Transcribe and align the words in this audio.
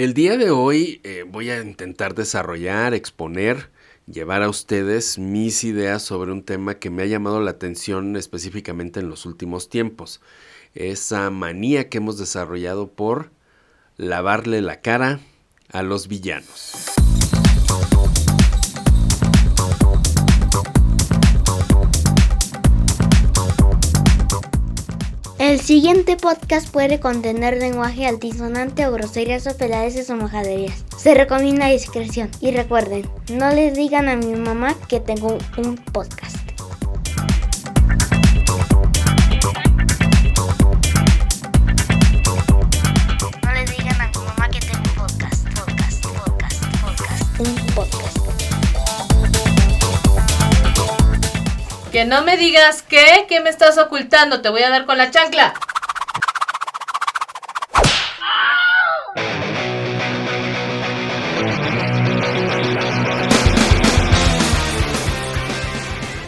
El 0.00 0.14
día 0.14 0.38
de 0.38 0.50
hoy 0.50 1.02
eh, 1.04 1.26
voy 1.28 1.50
a 1.50 1.60
intentar 1.60 2.14
desarrollar, 2.14 2.94
exponer, 2.94 3.68
llevar 4.06 4.42
a 4.42 4.48
ustedes 4.48 5.18
mis 5.18 5.62
ideas 5.62 6.00
sobre 6.02 6.32
un 6.32 6.42
tema 6.42 6.76
que 6.76 6.88
me 6.88 7.02
ha 7.02 7.06
llamado 7.06 7.38
la 7.42 7.50
atención 7.50 8.16
específicamente 8.16 9.00
en 9.00 9.10
los 9.10 9.26
últimos 9.26 9.68
tiempos. 9.68 10.22
Esa 10.74 11.28
manía 11.28 11.90
que 11.90 11.98
hemos 11.98 12.16
desarrollado 12.16 12.88
por 12.88 13.30
lavarle 13.98 14.62
la 14.62 14.80
cara 14.80 15.20
a 15.70 15.82
los 15.82 16.08
villanos. 16.08 16.72
El 25.50 25.58
siguiente 25.58 26.16
podcast 26.16 26.70
puede 26.70 27.00
contener 27.00 27.56
lenguaje 27.56 28.06
altisonante 28.06 28.86
o 28.86 28.92
groserías 28.92 29.48
o 29.48 29.56
peladeces 29.56 30.08
o 30.08 30.14
majaderías. 30.14 30.84
Se 30.96 31.12
recomienda 31.12 31.66
discreción. 31.66 32.30
Y 32.40 32.52
recuerden, 32.52 33.02
no 33.32 33.50
les 33.50 33.74
digan 33.74 34.08
a 34.08 34.14
mi 34.14 34.36
mamá 34.36 34.76
que 34.88 35.00
tengo 35.00 35.38
un 35.58 35.74
podcast. 35.74 36.39
Que 52.00 52.06
no 52.06 52.24
me 52.24 52.38
digas 52.38 52.80
qué, 52.80 53.26
qué 53.28 53.40
me 53.40 53.50
estás 53.50 53.76
ocultando, 53.76 54.40
te 54.40 54.48
voy 54.48 54.62
a 54.62 54.70
dar 54.70 54.86
con 54.86 54.96
la 54.96 55.10
chancla. 55.10 55.52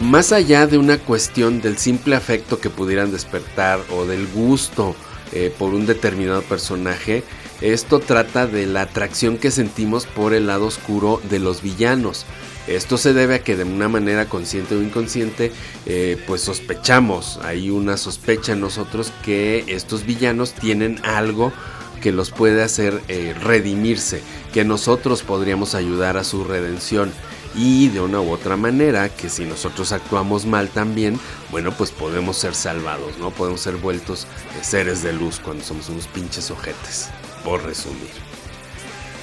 Más 0.01 0.33
allá 0.33 0.67
de 0.67 0.77
una 0.77 0.99
cuestión 0.99 1.63
del 1.63 1.79
simple 1.79 2.17
afecto 2.17 2.61
que 2.61 2.69
pudieran 2.69 3.11
despertar 3.11 3.81
o 3.93 4.05
del 4.05 4.27
gusto 4.27 4.95
eh, 5.33 5.51
por 5.59 5.73
un 5.73 5.87
determinado 5.87 6.43
personaje, 6.43 7.25
esto 7.63 7.99
trata 7.99 8.47
de 8.47 8.67
la 8.67 8.83
atracción 8.83 9.39
que 9.39 9.51
sentimos 9.51 10.05
por 10.05 10.35
el 10.35 10.49
lado 10.49 10.67
oscuro 10.67 11.23
de 11.31 11.39
los 11.39 11.63
villanos. 11.63 12.27
Esto 12.67 12.97
se 12.97 13.13
debe 13.13 13.37
a 13.37 13.45
que 13.45 13.57
de 13.57 13.65
una 13.65 13.89
manera 13.89 14.27
consciente 14.27 14.77
o 14.77 14.83
inconsciente, 14.83 15.53
eh, 15.87 16.23
pues 16.27 16.43
sospechamos, 16.43 17.41
hay 17.43 17.71
una 17.71 17.97
sospecha 17.97 18.53
en 18.53 18.61
nosotros 18.61 19.13
que 19.25 19.65
estos 19.69 20.07
villanos 20.07 20.53
tienen 20.53 21.01
algo 21.05 21.53
que 22.01 22.13
los 22.13 22.31
puede 22.31 22.63
hacer 22.63 23.01
eh, 23.09 23.35
redimirse, 23.41 24.23
que 24.53 24.65
nosotros 24.65 25.23
podríamos 25.23 25.75
ayudar 25.75 26.17
a 26.17 26.25
su 26.25 26.45
redención 26.45 27.13
y 27.55 27.89
de 27.89 28.01
una 28.01 28.21
u 28.21 28.31
otra 28.31 28.57
manera 28.57 29.09
que 29.09 29.29
si 29.29 29.45
nosotros 29.45 29.93
actuamos 29.93 30.47
mal 30.47 30.69
también, 30.69 31.19
bueno, 31.51 31.73
pues 31.73 31.91
podemos 31.91 32.37
ser 32.37 32.55
salvados, 32.55 33.19
¿no? 33.19 33.31
Podemos 33.31 33.61
ser 33.61 33.77
vueltos 33.77 34.25
eh, 34.25 34.65
seres 34.65 35.03
de 35.03 35.13
luz 35.13 35.41
cuando 35.41 35.65
somos 35.65 35.89
unos 35.89 36.07
pinches 36.09 36.51
ojetes, 36.51 37.09
por 37.45 37.63
resumir. 37.63 38.32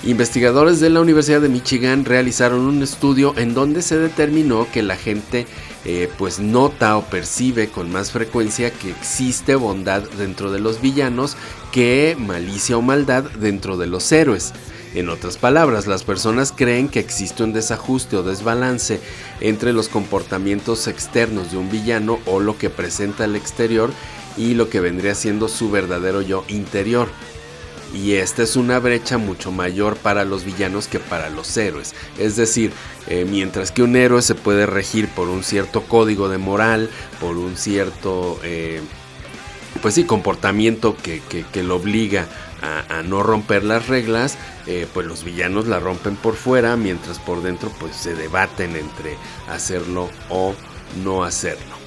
Investigadores 0.03 0.79
de 0.79 0.89
la 0.89 1.01
Universidad 1.01 1.41
de 1.41 1.49
Michigan 1.49 2.05
realizaron 2.05 2.61
un 2.61 2.81
estudio 2.81 3.33
en 3.37 3.53
donde 3.53 3.81
se 3.81 3.97
determinó 3.97 4.65
que 4.71 4.81
la 4.81 4.95
gente 4.95 5.45
eh, 5.83 6.09
pues 6.17 6.39
nota 6.39 6.95
o 6.95 7.03
percibe 7.03 7.67
con 7.67 7.91
más 7.91 8.11
frecuencia 8.11 8.71
que 8.71 8.91
existe 8.91 9.55
bondad 9.55 10.03
dentro 10.17 10.51
de 10.51 10.59
los 10.59 10.79
villanos 10.79 11.35
que 11.73 12.15
malicia 12.17 12.77
o 12.77 12.81
maldad 12.81 13.25
dentro 13.41 13.75
de 13.75 13.87
los 13.87 14.09
héroes. 14.13 14.53
En 14.95 15.09
otras 15.09 15.37
palabras, 15.37 15.85
las 15.85 16.03
personas 16.03 16.53
creen 16.55 16.87
que 16.87 16.99
existe 16.99 17.43
un 17.43 17.51
desajuste 17.51 18.15
o 18.15 18.23
desbalance 18.23 19.01
entre 19.41 19.73
los 19.73 19.89
comportamientos 19.89 20.87
externos 20.87 21.51
de 21.51 21.57
un 21.57 21.69
villano 21.69 22.19
o 22.25 22.39
lo 22.39 22.57
que 22.57 22.69
presenta 22.69 23.25
al 23.25 23.35
exterior 23.35 23.91
y 24.37 24.53
lo 24.53 24.69
que 24.69 24.79
vendría 24.79 25.13
siendo 25.13 25.49
su 25.49 25.69
verdadero 25.69 26.21
yo 26.21 26.45
interior. 26.47 27.09
Y 27.93 28.13
esta 28.13 28.43
es 28.43 28.55
una 28.55 28.79
brecha 28.79 29.17
mucho 29.17 29.51
mayor 29.51 29.97
para 29.97 30.23
los 30.23 30.45
villanos 30.45 30.87
que 30.87 30.99
para 30.99 31.29
los 31.29 31.55
héroes. 31.57 31.95
Es 32.19 32.35
decir, 32.35 32.71
eh, 33.07 33.25
mientras 33.27 33.71
que 33.71 33.81
un 33.81 33.95
héroe 33.95 34.21
se 34.21 34.35
puede 34.35 34.65
regir 34.65 35.07
por 35.09 35.27
un 35.27 35.43
cierto 35.43 35.81
código 35.81 36.29
de 36.29 36.37
moral, 36.37 36.89
por 37.19 37.37
un 37.37 37.57
cierto, 37.57 38.39
eh, 38.43 38.81
pues 39.81 39.95
sí, 39.95 40.03
comportamiento 40.03 40.95
que, 40.95 41.21
lo 41.63 41.77
obliga 41.77 42.27
a, 42.61 42.99
a, 42.99 43.03
no 43.03 43.23
romper 43.23 43.63
las 43.63 43.87
reglas, 43.87 44.37
eh, 44.67 44.85
pues 44.93 45.07
los 45.07 45.23
villanos 45.23 45.67
la 45.67 45.79
rompen 45.79 46.15
por 46.15 46.35
fuera, 46.35 46.75
mientras 46.77 47.17
por 47.17 47.41
dentro 47.41 47.71
pues 47.79 47.95
se 47.95 48.13
debaten 48.13 48.75
entre 48.75 49.17
hacerlo 49.49 50.09
o 50.29 50.53
no 51.03 51.23
hacerlo. 51.23 51.79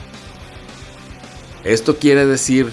Esto 1.62 1.96
quiere 1.96 2.26
decir 2.26 2.72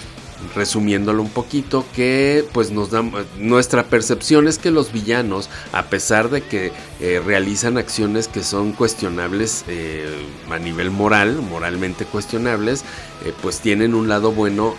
resumiéndolo 0.54 1.22
un 1.22 1.30
poquito, 1.30 1.84
que 1.94 2.44
pues 2.52 2.70
nos 2.70 2.90
da 2.90 3.04
nuestra 3.38 3.84
percepción 3.84 4.48
es 4.48 4.58
que 4.58 4.70
los 4.70 4.92
villanos, 4.92 5.48
a 5.72 5.84
pesar 5.84 6.30
de 6.30 6.42
que 6.42 6.72
eh, 7.00 7.22
realizan 7.24 7.78
acciones 7.78 8.28
que 8.28 8.42
son 8.42 8.72
cuestionables 8.72 9.64
eh, 9.68 10.26
a 10.50 10.58
nivel 10.58 10.90
moral, 10.90 11.40
moralmente 11.42 12.04
cuestionables, 12.04 12.84
eh, 13.24 13.32
pues 13.42 13.60
tienen 13.60 13.94
un 13.94 14.08
lado 14.08 14.32
bueno 14.32 14.74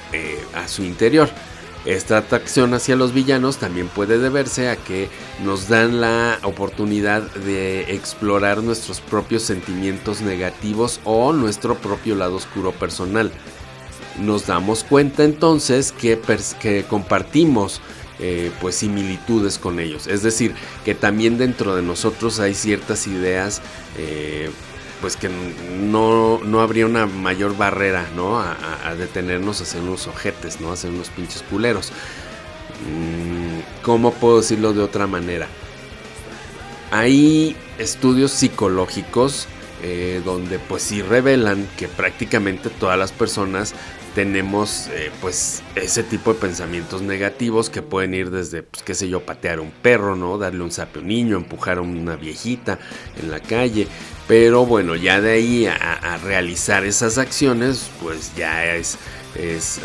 a 0.56 0.68
su 0.68 0.84
interior. 0.84 1.30
Esta 1.84 2.18
atracción 2.18 2.76
hacia 2.76 2.96
los 2.96 3.12
villanos 3.12 3.58
también 3.58 3.88
puede 3.88 4.20
deberse 4.20 4.70
a 4.70 4.76
que 4.76 5.10
nos 5.44 5.68
dan 5.68 6.00
la 6.00 6.38
oportunidad 6.44 7.24
de 7.24 7.96
explorar 7.96 8.62
nuestros 8.62 9.02
propios 9.02 9.42
sentimientos 9.42 10.22
negativos 10.22 11.00
o 11.06 11.34
nuestro 11.34 11.74
propio 11.74 12.16
lado 12.16 12.36
oscuro 12.36 12.72
personal 12.72 13.32
nos 14.20 14.48
damos 14.48 14.84
cuenta 14.84 15.24
entonces 15.24 15.92
que, 15.92 16.20
que 16.60 16.84
compartimos 16.84 17.82
eh, 18.20 18.52
pues 18.62 18.76
similitudes 18.76 19.58
con 19.58 19.80
ellos. 19.80 20.06
Es 20.06 20.22
decir, 20.22 20.54
que 20.86 20.94
también 20.94 21.38
dentro 21.38 21.76
de 21.76 21.82
nosotros 21.82 22.40
hay 22.40 22.54
ciertas 22.54 23.08
ideas 23.08 23.62
eh, 23.98 24.52
pues 25.02 25.18
que 25.18 25.30
no, 25.30 26.40
no, 26.44 26.62
habría 26.62 26.86
una 26.86 27.08
mayor 27.08 27.58
barrera 27.58 28.08
¿no? 28.16 28.40
a, 28.40 28.94
detenernos 28.96 29.60
a 29.60 29.64
hacer 29.64 29.82
unos 29.82 30.06
ojetes, 30.06 30.62
¿no? 30.62 30.70
a 30.70 30.74
hacer 30.74 30.92
unos 30.92 31.10
pinches 31.10 31.42
culeros. 31.42 31.92
Mm, 32.88 33.82
¿Cómo 33.82 34.14
puedo 34.14 34.42
decirlo 34.42 34.74
de 34.74 34.82
otra 34.84 35.08
manera? 35.08 35.48
Hay 36.92 37.56
estudios 37.80 38.32
psicológicos 38.32 39.48
eh, 39.82 40.22
donde 40.24 40.60
pues 40.60 40.84
sí 40.84 41.02
revelan 41.02 41.68
que 41.78 41.88
prácticamente 41.88 42.70
todas 42.70 43.00
las 43.00 43.12
personas 43.12 43.74
tenemos 44.16 44.88
eh, 44.88 45.12
pues 45.22 45.64
ese 45.76 46.04
tipo 46.04 46.34
de 46.34 46.40
pensamientos 46.40 47.02
negativos 47.02 47.70
que 47.70 47.82
pueden 47.82 48.14
ir 48.14 48.30
desde, 48.30 48.64
pues 48.64 48.84
qué 48.84 48.94
sé 48.94 49.08
yo, 49.10 49.22
patear 49.22 49.60
a 49.60 49.62
un 49.62 49.72
perro, 49.72 50.16
¿no? 50.16 50.38
Darle 50.38 50.64
un 50.64 50.72
sape 50.72 51.00
a 51.00 51.02
un 51.02 51.08
niño, 51.08 51.38
empujar 51.38 51.78
a 51.78 51.82
una 51.82 52.16
viejita 52.16 52.80
en 53.22 53.32
la 53.32 53.40
calle. 53.40 53.88
Pero 54.28 54.66
bueno, 54.66 54.96
ya 54.96 55.22
de 55.22 55.32
ahí 55.32 55.66
a, 55.66 56.18
realizar 56.24 56.86
esas 56.86 57.18
acciones, 57.18 57.90
pues 58.02 58.34
ya 58.36 58.76
es, 58.76 58.98
es 59.36 59.82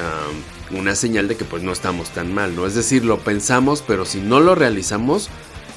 una 0.70 0.94
señal 0.94 1.28
de 1.28 1.36
que 1.36 1.44
pues 1.44 1.62
no 1.62 1.72
estamos 1.72 2.10
tan 2.10 2.32
mal, 2.32 2.54
¿no? 2.54 2.66
Es 2.66 2.75
decir, 2.75 3.04
lo 3.04 3.19
pensamos, 3.19 3.82
pero 3.86 4.04
si 4.04 4.20
no 4.20 4.41
lo 4.41 4.54
realizamos, 4.54 5.31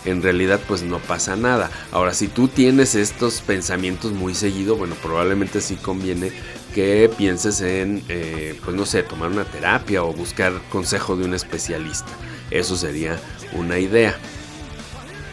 en 0.05 0.21
realidad 0.21 0.59
pues 0.67 0.83
no 0.83 0.99
pasa 0.99 1.35
nada. 1.35 1.71
Ahora, 1.91 2.13
si 2.13 2.27
tú 2.27 2.47
tienes 2.47 2.95
estos 2.95 3.41
pensamientos 3.41 4.11
muy 4.11 4.35
seguido, 4.35 4.75
bueno, 4.75 4.95
probablemente 5.01 5.61
sí 5.61 5.75
conviene 5.75 6.31
que 6.73 7.09
pienses 7.17 7.61
en, 7.61 8.03
eh, 8.09 8.59
pues 8.63 8.75
no 8.75 8.85
sé, 8.85 9.03
tomar 9.03 9.29
una 9.29 9.45
terapia 9.45 10.03
o 10.03 10.13
buscar 10.13 10.53
consejo 10.69 11.15
de 11.15 11.25
un 11.25 11.33
especialista. 11.33 12.09
Eso 12.51 12.75
sería 12.75 13.19
una 13.53 13.79
idea. 13.79 14.17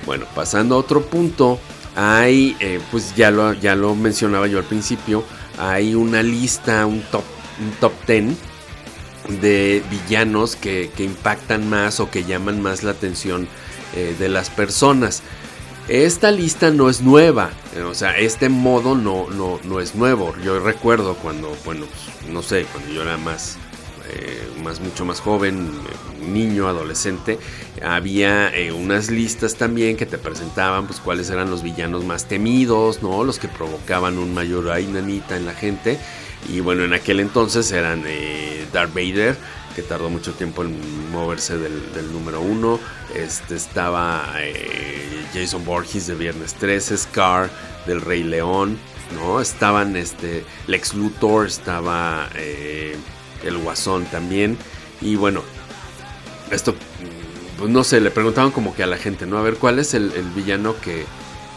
Bueno, 0.05 0.27
pasando 0.35 0.77
a 0.77 0.79
otro 0.79 1.03
punto, 1.03 1.59
hay, 1.95 2.57
eh, 2.61 2.81
pues 2.91 3.15
ya 3.17 3.31
lo, 3.31 3.53
ya 3.55 3.75
lo 3.75 3.95
mencionaba 3.95 4.47
yo 4.47 4.59
al 4.59 4.65
principio, 4.65 5.25
hay 5.59 5.95
una 5.95 6.23
lista, 6.23 6.87
un 6.87 7.03
top, 7.11 7.25
un 7.61 7.71
top 7.81 7.93
10 8.07 8.37
de 9.41 9.83
villanos 9.91 10.57
que, 10.57 10.91
que 10.97 11.05
impactan 11.05 11.69
más 11.69 12.01
o 12.01 12.11
que 12.11 12.25
llaman 12.25 12.63
más 12.63 12.83
la 12.83 12.93
atención 12.93 13.49
eh, 13.95 14.15
de 14.19 14.29
las 14.29 14.51
personas. 14.51 15.23
Esta 15.89 16.33
lista 16.33 16.73
no 16.73 16.91
es 16.91 17.01
nueva, 17.01 17.51
eh, 17.77 17.83
o 17.83 17.95
sea, 17.95 18.19
este 18.19 18.49
modo 18.49 18.97
no, 18.97 19.31
no, 19.31 19.61
no 19.63 19.79
es 19.81 19.95
nuevo. 19.95 20.35
Yo 20.43 20.59
recuerdo 20.59 21.15
cuando, 21.15 21.57
bueno, 21.65 21.87
pues, 21.87 22.33
no 22.33 22.43
sé, 22.43 22.65
cuando 22.65 22.93
yo 22.93 23.03
era 23.03 23.17
más, 23.17 23.57
eh, 24.11 24.49
más 24.65 24.81
mucho 24.81 25.05
más 25.05 25.21
joven, 25.21 25.71
niño, 26.21 26.67
adolescente, 26.67 27.39
había 27.85 28.51
unas 28.75 29.13
listas 29.13 29.55
también 29.55 29.97
que 29.97 30.07
te 30.07 30.19
presentaban, 30.19 30.89
pues, 30.89 30.99
cuáles 30.99 31.31
eran 31.31 31.51
los 31.51 31.63
villanos 31.63 32.05
más 32.05 32.25
temidos, 32.25 33.01
¿no? 33.01 33.23
Los 33.23 33.39
que 33.39 33.47
provocaban 33.47 34.19
un 34.19 34.35
mayor 34.35 34.69
ainanita 34.73 35.37
en 35.37 35.47
la 35.47 35.55
gente. 35.55 36.01
Y 36.53 36.59
bueno, 36.59 36.83
en 36.83 36.95
aquel 36.95 37.21
entonces 37.21 37.71
eran 37.71 38.03
Darth 38.73 38.93
Vader, 38.93 39.37
que 39.77 39.83
tardó 39.83 40.09
mucho 40.09 40.33
tiempo 40.33 40.63
en 40.63 41.11
moverse 41.13 41.59
del, 41.59 42.11
número 42.11 42.41
uno. 42.41 42.81
Este, 43.15 43.57
estaba 43.57 44.25
eh, 44.39 45.27
Jason 45.35 45.67
Borges 45.67 46.07
de 46.07 46.15
Viernes 46.15 46.55
13, 46.55 46.97
Scar 46.97 47.51
del 47.87 48.01
Rey 48.01 48.23
León, 48.23 48.79
¿no? 49.15 49.39
Estaban 49.39 49.95
este, 49.97 50.47
Lex 50.67 50.95
Luthor, 50.95 51.47
estaba 51.47 52.31
eh, 52.37 52.97
el 53.45 53.59
Guasón 53.59 54.07
también. 54.07 54.57
Y 55.03 55.17
bueno, 55.17 55.43
esto, 56.51 56.75
pues 57.59 57.69
no 57.71 57.85
sé, 57.85 58.01
le 58.01 58.11
preguntaban 58.11 58.53
como 58.53 58.75
que 58.75 58.83
a 58.83 58.87
la 58.87 58.97
gente, 58.97 59.27
¿no? 59.27 59.37
A 59.37 59.43
ver, 59.43 59.57
¿cuál 59.57 59.79
es 59.79 59.93
el, 59.93 60.11
villano 60.35 60.75
que, 60.81 61.05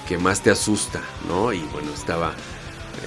que, 0.10 0.18
más 0.18 0.44
te 0.44 0.52
asusta, 0.52 1.00
¿no? 1.30 1.54
Y 1.54 1.60
bueno, 1.72 1.94
estaba 1.94 2.34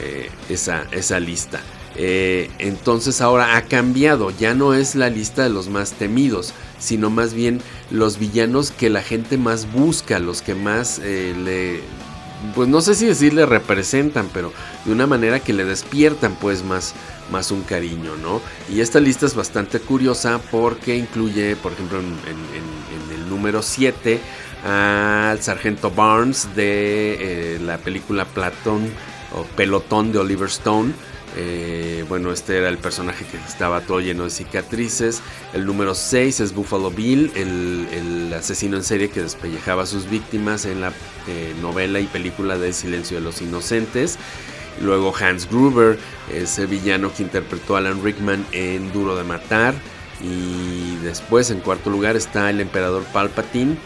eh, 0.00 0.31
esa, 0.49 0.87
esa 0.91 1.20
lista. 1.20 1.61
Eh, 1.97 2.50
entonces 2.59 3.21
ahora 3.21 3.56
ha 3.56 3.62
cambiado, 3.62 4.31
ya 4.31 4.55
no 4.55 4.75
es 4.75 4.94
la 4.94 5.11
lista 5.11 5.43
de 5.43 5.50
los 5.50 5.69
más 5.69 5.93
temidos, 5.93 6.55
sino 6.79 7.11
más 7.11 7.35
bien 7.35 7.61
los 7.91 8.19
villanos 8.19 8.71
que 8.71 8.89
la 8.91 9.03
gente 9.03 9.37
más 9.37 9.71
busca, 9.73 10.19
los 10.19 10.41
que 10.43 10.55
más 10.55 10.99
le 10.99 11.81
pues 12.55 12.69
no 12.69 12.81
sé 12.81 12.94
si 12.94 13.06
decirle 13.06 13.47
representan, 13.47 14.29
pero 14.33 14.53
de 14.85 14.93
una 14.93 15.06
manera 15.06 15.41
que 15.41 15.53
le 15.53 15.65
despiertan 15.65 16.37
pues 16.41 16.65
más, 16.65 16.94
más 17.31 17.50
un 17.50 17.62
cariño, 17.62 18.17
¿no? 18.17 18.41
Y 18.69 18.81
esta 18.81 19.00
lista 19.00 19.27
es 19.27 19.35
bastante 19.35 19.81
curiosa 19.81 20.41
porque 20.50 20.97
incluye, 20.97 21.56
por 21.56 21.73
ejemplo, 21.73 22.00
en, 22.00 22.12
el 23.15 23.29
número 23.29 23.62
7 23.62 24.21
al 24.65 25.43
sargento 25.43 25.91
Barnes 25.91 26.49
de 26.55 27.55
eh, 27.55 27.59
la 27.61 27.79
película 27.79 28.25
Platón 28.25 28.91
o 29.35 29.44
Pelotón 29.56 30.12
de 30.12 30.19
Oliver 30.19 30.49
Stone 30.49 30.93
eh, 31.37 32.05
bueno, 32.08 32.32
este 32.32 32.58
era 32.58 32.69
el 32.69 32.79
personaje 32.79 33.25
que 33.25 33.37
estaba 33.38 33.81
todo 33.81 34.00
lleno 34.00 34.25
de 34.25 34.31
cicatrices. 34.31 35.23
El 35.52 35.67
número 35.67 35.94
6 35.94 36.40
es 36.40 36.55
Buffalo 36.55 36.90
Bill, 36.90 37.32
el, 37.34 38.32
asesino 38.32 38.76
en 38.76 38.82
serie 38.82 39.11
que 39.11 39.23
despellejaba 39.23 39.84
a 39.84 39.87
sus 39.87 40.08
víctimas 40.08 40.64
en 40.64 40.81
la 40.81 40.93
eh, 41.29 41.55
novela 41.61 42.00
y 42.00 42.06
película 42.06 42.58
de 42.58 42.73
Silencio 42.73 43.19
de 43.19 43.25
los 43.25 43.40
Inocentes. 43.43 44.19
Luego 44.81 45.14
Hans 45.14 45.49
Gruber, 45.49 45.99
ese 46.32 46.67
villano 46.67 47.12
que 47.14 47.23
interpretó 47.23 47.76
a 47.76 47.79
Alan 47.79 48.02
Rickman 48.02 48.44
en 48.52 48.93
Duro 48.93 49.17
de 49.17 49.25
Matar. 49.25 49.75
Y 50.23 50.96
después, 51.02 51.50
en 51.50 51.61
cuarto 51.61 51.90
lugar, 51.90 52.17
está 52.17 52.49
el 52.50 52.61
emperador 52.61 53.02
Palpatine, 53.12 53.76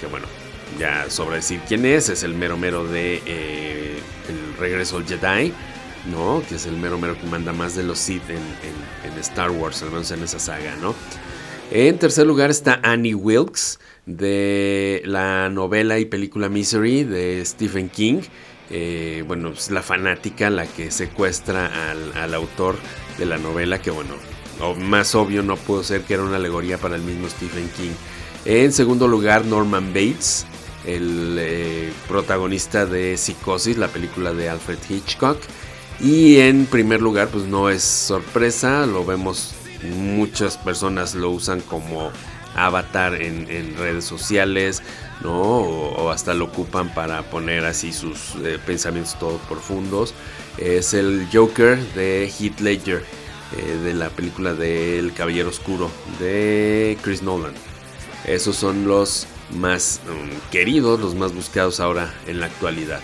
que 0.00 0.06
bueno, 0.06 0.26
ya 0.78 1.08
sobre 1.08 1.36
decir 1.36 1.60
quién 1.66 1.84
es, 1.86 2.08
es 2.08 2.22
el 2.24 2.34
mero 2.34 2.56
mero 2.56 2.84
de 2.84 3.22
eh, 3.26 3.98
El 4.28 4.58
regreso 4.58 4.96
al 4.96 5.06
Jedi. 5.06 5.52
¿No? 6.10 6.42
Que 6.48 6.56
es 6.56 6.66
el 6.66 6.76
mero 6.76 6.98
mero 6.98 7.18
que 7.18 7.26
manda 7.26 7.52
más 7.52 7.74
de 7.74 7.82
los 7.82 7.98
Sith 7.98 8.22
en, 8.30 9.18
Star 9.20 9.50
Wars, 9.50 9.82
al 9.82 9.90
menos 9.90 10.10
en 10.10 10.22
esa 10.22 10.38
saga, 10.38 10.76
¿no? 10.76 10.94
En 11.70 11.98
tercer 11.98 12.26
lugar 12.26 12.50
está 12.50 12.80
Annie 12.82 13.14
Wilkes 13.14 13.78
de 14.06 15.02
la 15.06 15.48
novela 15.48 15.98
y 15.98 16.04
película 16.04 16.48
Misery 16.48 17.04
de 17.04 17.44
Stephen 17.44 17.88
King. 17.88 18.20
Eh, 18.70 19.24
bueno, 19.26 19.50
es 19.50 19.70
la 19.70 19.82
fanática 19.82 20.50
la 20.50 20.66
que 20.66 20.90
secuestra 20.90 21.70
al, 21.90 22.34
autor 22.34 22.76
de 23.18 23.26
la 23.26 23.38
novela, 23.38 23.80
que 23.80 23.90
bueno, 23.90 24.14
más 24.78 25.14
obvio 25.14 25.42
no 25.42 25.56
pudo 25.56 25.82
ser 25.82 26.02
que 26.02 26.14
era 26.14 26.22
una 26.22 26.36
alegoría 26.36 26.78
para 26.78 26.96
el 26.96 27.02
mismo 27.02 27.28
Stephen 27.28 27.68
King. 27.76 27.92
En 28.44 28.72
segundo 28.72 29.08
lugar, 29.08 29.44
Norman 29.46 29.94
Bates, 29.94 30.46
el 30.86 31.36
eh, 31.38 31.92
protagonista 32.08 32.84
de 32.84 33.16
Psicosis, 33.16 33.78
la 33.78 33.88
película 33.88 34.34
de 34.34 34.50
Alfred 34.50 34.78
Hitchcock. 34.88 35.38
Y 36.00 36.38
en 36.38 36.66
primer 36.66 37.00
lugar, 37.00 37.28
pues 37.28 37.44
no 37.44 37.70
es 37.70 37.82
sorpresa, 37.82 38.86
lo 38.86 39.04
vemos, 39.04 39.54
muchas 39.82 40.56
personas 40.56 41.14
lo 41.14 41.30
usan 41.30 41.60
como 41.60 42.10
avatar 42.54 43.20
en, 43.20 43.76
redes 43.76 44.04
sociales, 44.04 44.82
¿no? 45.22 45.40
O, 45.40 46.10
hasta 46.10 46.34
lo 46.34 46.46
ocupan 46.46 46.92
para 46.94 47.22
poner 47.22 47.64
así 47.64 47.92
sus 47.92 48.34
eh, 48.42 48.58
pensamientos 48.64 49.18
todos 49.18 49.40
profundos. 49.42 50.14
Es 50.58 50.94
el 50.94 51.28
Joker 51.32 51.78
de 51.94 52.30
Heath 52.38 52.60
Ledger, 52.60 53.04
eh, 53.56 53.76
de 53.84 53.94
la 53.94 54.10
película 54.10 54.54
de 54.54 54.98
El 54.98 55.12
Caballero 55.12 55.48
Oscuro 55.48 55.90
de 56.18 56.98
Chris 57.02 57.22
Nolan. 57.22 57.54
Esos 58.26 58.56
son 58.56 58.86
los 58.86 59.26
más 59.52 60.00
mm, 60.06 60.50
queridos, 60.50 61.00
los 61.00 61.14
más 61.14 61.34
buscados 61.34 61.80
ahora 61.80 62.12
en 62.26 62.40
la 62.40 62.46
actualidad. 62.46 63.00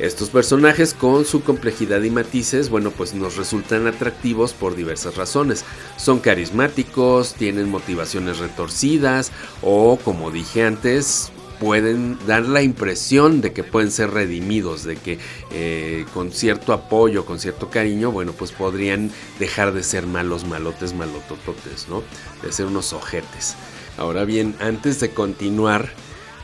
Estos 0.00 0.30
personajes 0.30 0.94
con 0.94 1.26
su 1.26 1.42
complejidad 1.42 2.02
y 2.02 2.08
matices, 2.08 2.70
bueno, 2.70 2.90
pues 2.90 3.12
nos 3.12 3.36
resultan 3.36 3.86
atractivos 3.86 4.54
por 4.54 4.74
diversas 4.74 5.16
razones. 5.16 5.62
Son 5.98 6.20
carismáticos, 6.20 7.34
tienen 7.34 7.68
motivaciones 7.68 8.38
retorcidas 8.38 9.30
o, 9.60 9.98
como 10.02 10.30
dije 10.30 10.64
antes, 10.64 11.30
pueden 11.60 12.18
dar 12.26 12.46
la 12.46 12.62
impresión 12.62 13.42
de 13.42 13.52
que 13.52 13.62
pueden 13.62 13.90
ser 13.90 14.12
redimidos, 14.12 14.84
de 14.84 14.96
que 14.96 15.18
eh, 15.52 16.06
con 16.14 16.32
cierto 16.32 16.72
apoyo, 16.72 17.26
con 17.26 17.38
cierto 17.38 17.68
cariño, 17.68 18.10
bueno, 18.10 18.32
pues 18.32 18.52
podrían 18.52 19.10
dejar 19.38 19.74
de 19.74 19.82
ser 19.82 20.06
malos 20.06 20.46
malotes, 20.46 20.94
malotototes, 20.94 21.88
¿no? 21.90 22.02
De 22.42 22.50
ser 22.52 22.64
unos 22.64 22.94
ojetes. 22.94 23.54
Ahora 23.98 24.24
bien, 24.24 24.54
antes 24.60 24.98
de 24.98 25.10
continuar 25.10 25.90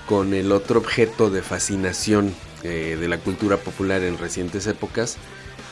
con 0.06 0.34
el 0.34 0.52
otro 0.52 0.78
objeto 0.78 1.30
de 1.30 1.40
fascinación 1.40 2.34
de 2.66 3.08
la 3.08 3.18
cultura 3.18 3.56
popular 3.56 4.02
en 4.02 4.18
recientes 4.18 4.66
épocas, 4.66 5.18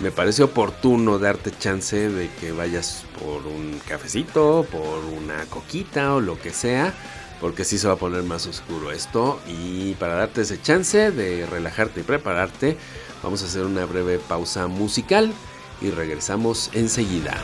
me 0.01 0.11
parece 0.11 0.43
oportuno 0.43 1.19
darte 1.19 1.53
chance 1.57 2.09
de 2.11 2.29
que 2.41 2.53
vayas 2.53 3.05
por 3.21 3.47
un 3.47 3.81
cafecito, 3.87 4.67
por 4.71 5.05
una 5.05 5.45
coquita 5.47 6.15
o 6.15 6.21
lo 6.21 6.41
que 6.41 6.51
sea, 6.51 6.93
porque 7.41 7.65
sí 7.65 7.79
se 7.79 7.87
va 7.87 7.95
a 7.95 7.99
poner 7.99 8.25
más 8.25 8.47
oscuro 8.47 8.91
esto. 8.91 9.41
Y 9.47 9.95
para 9.95 10.15
darte 10.15 10.43
ese 10.43 10.61
chance 10.61 11.11
de 11.13 11.47
relajarte 11.47 12.01
y 12.01 12.03
prepararte, 12.03 12.77
vamos 13.23 13.43
a 13.43 13.47
hacer 13.47 13.65
una 13.65 13.85
breve 13.85 14.19
pausa 14.19 14.67
musical 14.67 15.33
y 15.81 15.91
regresamos 15.91 16.71
enseguida. 16.73 17.37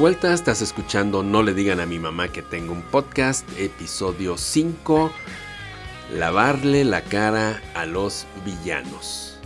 Vuelta, 0.00 0.32
estás 0.32 0.62
escuchando 0.62 1.22
No 1.22 1.42
le 1.42 1.52
digan 1.52 1.78
a 1.78 1.84
mi 1.84 1.98
mamá 1.98 2.28
que 2.28 2.40
tengo 2.40 2.72
un 2.72 2.80
podcast, 2.80 3.46
episodio 3.58 4.38
5, 4.38 5.12
lavarle 6.16 6.84
la 6.84 7.02
cara 7.02 7.60
a 7.74 7.84
los 7.84 8.26
villanos. 8.42 9.38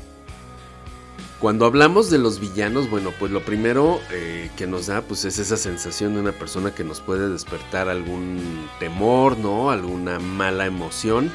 Cuando 1.41 1.67
hablamos 1.67 2.09
de 2.09 2.19
los 2.19 2.39
villanos, 2.39 2.89
bueno, 2.89 3.13
pues 3.19 3.33
lo 3.33 3.45
primero 3.45 4.01
eh, 4.13 4.49
que 4.57 4.69
nos 4.69 4.87
da 4.87 5.03
pues 5.03 5.25
es 5.25 5.41
esa 5.41 5.57
sensación 5.57 6.15
de 6.15 6.21
una 6.21 6.31
persona 6.31 6.73
que 6.73 6.85
nos 6.85 7.01
puede 7.01 7.29
despertar 7.29 7.89
algún 7.89 8.69
temor, 8.79 9.37
¿no? 9.37 9.73
Alguna 9.73 10.21
mala 10.21 10.67
emoción. 10.67 11.33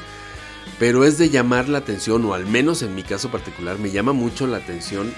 Pero 0.78 1.04
es 1.04 1.18
de 1.18 1.28
llamar 1.28 1.68
la 1.68 1.78
atención, 1.78 2.24
o 2.24 2.32
al 2.32 2.46
menos 2.46 2.80
en 2.80 2.94
mi 2.94 3.02
caso 3.02 3.30
particular, 3.30 3.78
me 3.78 3.90
llama 3.90 4.14
mucho 4.14 4.46
la 4.46 4.56
atención 4.56 5.12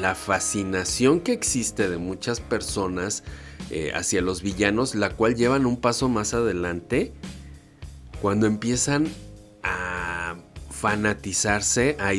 la 0.00 0.14
fascinación 0.14 1.20
que 1.20 1.32
existe 1.32 1.88
de 1.88 1.98
muchas 1.98 2.40
personas 2.40 3.22
eh, 3.70 3.92
hacia 3.94 4.20
los 4.20 4.42
villanos, 4.42 4.94
la 4.94 5.10
cual 5.10 5.34
llevan 5.34 5.66
un 5.66 5.80
paso 5.80 6.08
más 6.08 6.34
adelante 6.34 7.12
cuando 8.20 8.46
empiezan 8.46 9.08
a 9.62 10.36
fanatizarse, 10.70 11.96
a, 11.98 12.12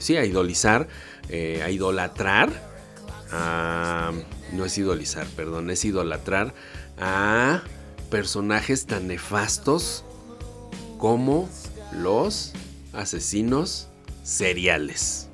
sí, 0.00 0.16
a 0.16 0.24
idolizar, 0.24 0.88
eh, 1.28 1.62
a 1.64 1.70
idolatrar, 1.70 2.50
no 4.52 4.64
es 4.64 4.78
idolizar, 4.78 5.26
perdón, 5.36 5.70
es 5.70 5.84
idolatrar 5.84 6.54
a 6.98 7.62
personajes 8.10 8.86
tan 8.86 9.06
nefastos 9.06 10.04
como 10.98 11.48
los 11.92 12.52
asesinos 12.92 13.88
seriales. 14.24 15.27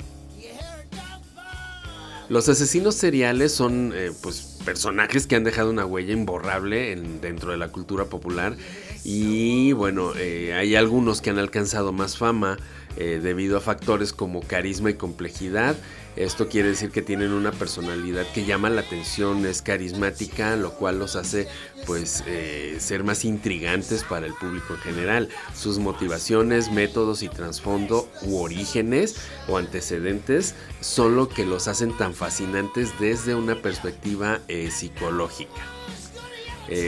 Los 2.34 2.48
asesinos 2.48 2.96
seriales 2.96 3.52
son 3.52 3.92
eh, 3.94 4.10
pues 4.20 4.58
personajes 4.64 5.28
que 5.28 5.36
han 5.36 5.44
dejado 5.44 5.70
una 5.70 5.86
huella 5.86 6.14
imborrable 6.14 6.96
dentro 7.22 7.52
de 7.52 7.56
la 7.56 7.68
cultura 7.68 8.06
popular 8.06 8.56
y 9.04 9.70
bueno, 9.70 10.10
eh, 10.16 10.52
hay 10.52 10.74
algunos 10.74 11.20
que 11.20 11.30
han 11.30 11.38
alcanzado 11.38 11.92
más 11.92 12.18
fama 12.18 12.56
eh, 12.96 13.20
debido 13.22 13.56
a 13.56 13.60
factores 13.60 14.12
como 14.12 14.40
carisma 14.40 14.90
y 14.90 14.94
complejidad. 14.94 15.76
Esto 16.16 16.48
quiere 16.48 16.68
decir 16.68 16.90
que 16.90 17.02
tienen 17.02 17.32
una 17.32 17.50
personalidad 17.50 18.26
que 18.32 18.44
llama 18.44 18.70
la 18.70 18.82
atención, 18.82 19.44
es 19.46 19.62
carismática, 19.62 20.54
lo 20.56 20.74
cual 20.74 20.98
los 20.98 21.16
hace 21.16 21.48
pues 21.86 22.22
eh, 22.26 22.76
ser 22.78 23.02
más 23.02 23.24
intrigantes 23.24 24.04
para 24.04 24.26
el 24.26 24.34
público 24.34 24.74
en 24.74 24.80
general. 24.80 25.28
Sus 25.54 25.78
motivaciones, 25.78 26.70
métodos 26.70 27.22
y 27.22 27.28
trasfondo 27.28 28.08
u 28.22 28.38
orígenes 28.38 29.16
o 29.48 29.58
antecedentes 29.58 30.54
son 30.80 31.16
lo 31.16 31.28
que 31.28 31.44
los 31.44 31.66
hacen 31.66 31.96
tan 31.96 32.14
fascinantes 32.14 32.98
desde 33.00 33.34
una 33.34 33.60
perspectiva 33.60 34.40
psicológica. 34.70 35.62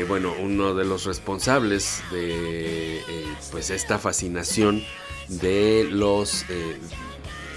bueno, 0.07 0.35
uno 0.41 0.75
de 0.75 0.85
los 0.85 1.05
responsables 1.05 2.03
de 2.13 3.03
pues 3.51 3.71
esta 3.71 3.99
fascinación 3.99 4.83
de 5.29 5.89
los 5.91 6.45
eh, 6.49 6.79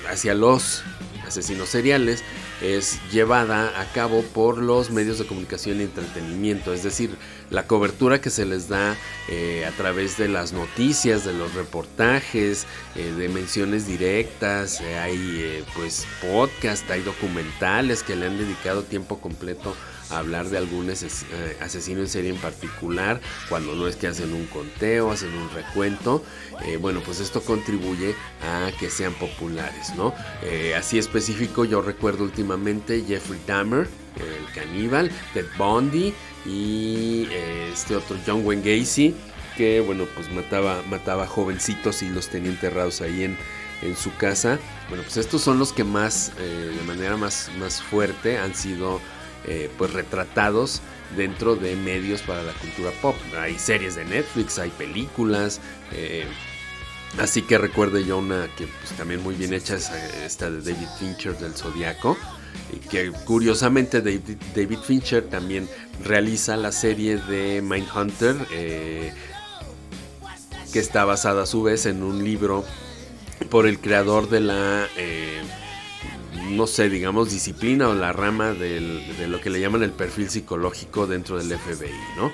hacia 0.09 0.33
los 0.33 0.83
asesinos 1.29 1.69
seriales 1.69 2.24
es 2.62 3.00
llevada 3.12 3.79
a 3.79 3.91
cabo 3.93 4.21
por 4.21 4.57
los 4.57 4.91
medios 4.91 5.19
de 5.19 5.25
comunicación 5.25 5.79
y 5.79 5.83
entretenimiento, 5.83 6.74
es 6.74 6.83
decir, 6.83 7.12
la 7.50 7.65
cobertura 7.65 8.21
que 8.21 8.29
se 8.29 8.45
les 8.45 8.67
da 8.67 8.95
eh, 9.29 9.65
a 9.65 9.71
través 9.71 10.17
de 10.17 10.27
las 10.27 10.53
noticias, 10.53 11.25
de 11.25 11.33
los 11.33 11.53
reportajes, 11.53 12.67
eh, 12.95 13.13
de 13.17 13.29
menciones 13.29 13.88
directas, 13.88 14.81
hay 14.81 15.65
pues 15.75 16.05
podcast, 16.21 16.89
hay 16.91 17.01
documentales 17.01 18.03
que 18.03 18.15
le 18.15 18.27
han 18.27 18.38
dedicado 18.38 18.83
tiempo 18.83 19.19
completo 19.19 19.75
hablar 20.10 20.50
de 20.50 20.58
algún 20.58 20.89
eh, 20.89 21.58
asesino 21.62 22.01
en 22.01 22.08
serie 22.08 22.32
en 22.32 22.38
particular, 22.38 23.22
cuando 23.48 23.75
no 23.75 23.88
es 23.88 23.96
que 23.96 24.08
hacen 24.08 24.34
un 24.34 24.46
conteo, 24.48 25.12
hacen 25.12 25.34
un 25.34 25.50
recuento, 25.51 26.24
eh, 26.66 26.78
bueno, 26.78 27.01
pues 27.06 27.20
esto 27.20 27.42
contribuye 27.42 28.16
a 28.44 28.72
que 28.80 28.89
sean 28.89 29.13
populares, 29.13 29.96
¿no? 29.96 30.13
Eh, 30.44 30.74
así 30.75 30.98
específico, 30.98 31.66
yo 31.66 31.82
recuerdo 31.82 32.24
últimamente 32.24 33.04
Jeffrey 33.08 33.39
Dahmer, 33.46 33.88
el 34.18 34.54
caníbal, 34.54 35.12
Ted 35.34 35.46
Bundy 35.58 36.13
y 36.46 37.28
este 37.72 37.96
otro 37.96 38.18
John 38.25 38.46
Wayne 38.46 38.63
Gacy, 38.63 39.16
que 39.56 39.80
bueno, 39.80 40.06
pues 40.16 40.32
mataba, 40.32 40.82
mataba 40.89 41.28
jovencitos 41.28 42.01
y 42.01 42.10
los 42.10 42.28
tenía 42.28 42.50
enterrados 42.50 43.01
ahí 43.01 43.24
en, 43.24 43.38
en 43.82 43.96
su 43.96 44.13
casa. 44.18 44.60
Bueno, 44.89 45.04
pues 45.04 45.18
estos 45.18 45.42
son 45.42 45.60
los 45.60 45.72
que 45.72 45.84
más, 45.86 46.34
de 46.38 46.84
manera 46.86 47.16
más, 47.16 47.50
más 47.60 47.82
fuerte, 47.82 48.38
han 48.38 48.56
sido 48.56 49.00
eh, 49.46 49.69
pues 49.77 49.93
retratados 49.93 50.81
dentro 51.15 51.55
de 51.55 51.75
medios 51.75 52.22
para 52.22 52.43
la 52.43 52.53
cultura 52.53 52.91
pop. 53.01 53.15
Hay 53.39 53.58
series 53.58 53.96
de 53.96 54.05
Netflix, 54.05 54.60
hay 54.60 54.69
películas. 54.69 55.62
Eh, 55.91 56.25
así 57.19 57.41
que 57.41 57.58
recuerde 57.58 58.03
yo 58.03 58.17
una 58.17 58.48
que 58.58 58.67
pues, 58.67 58.91
también 58.98 59.24
muy 59.24 59.36
bien 59.36 59.53
hecha 59.53 59.75
es 59.75 59.89
eh, 59.89 60.25
esta 60.25 60.51
de 60.51 60.62
David 60.62 60.88
Fincher 61.00 61.38
del 61.38 61.53
Zodiaco. 61.53 62.17
Y 62.74 62.77
que 62.77 63.12
curiosamente 63.25 64.01
David, 64.01 64.79
Fincher 64.86 65.24
también 65.24 65.67
realiza 66.03 66.58
la 66.58 66.72
serie 66.72 67.17
de 67.17 67.62
Mindhunter. 67.62 68.36
que 70.72 70.79
está 70.79 71.05
basada 71.05 71.43
a 71.43 71.46
su 71.46 71.63
vez 71.63 71.86
en 71.88 72.03
un 72.03 72.24
libro 72.24 72.63
por 73.50 73.65
el 73.65 73.79
creador 73.79 74.29
de 74.29 74.41
la 74.41 74.88
no 76.50 76.68
sé, 76.68 76.89
digamos, 76.89 77.32
disciplina 77.32 77.89
o 77.89 77.94
la 77.94 78.13
rama 78.13 78.53
de 78.53 78.79
lo 79.27 79.41
que 79.41 79.50
le 79.50 79.60
llaman 79.60 79.84
el 79.84 79.91
perfil 79.91 80.29
psicológico 80.29 81.08
dentro 81.08 81.38
del 81.38 81.58
FBI, 81.58 81.91
¿no? 82.18 82.32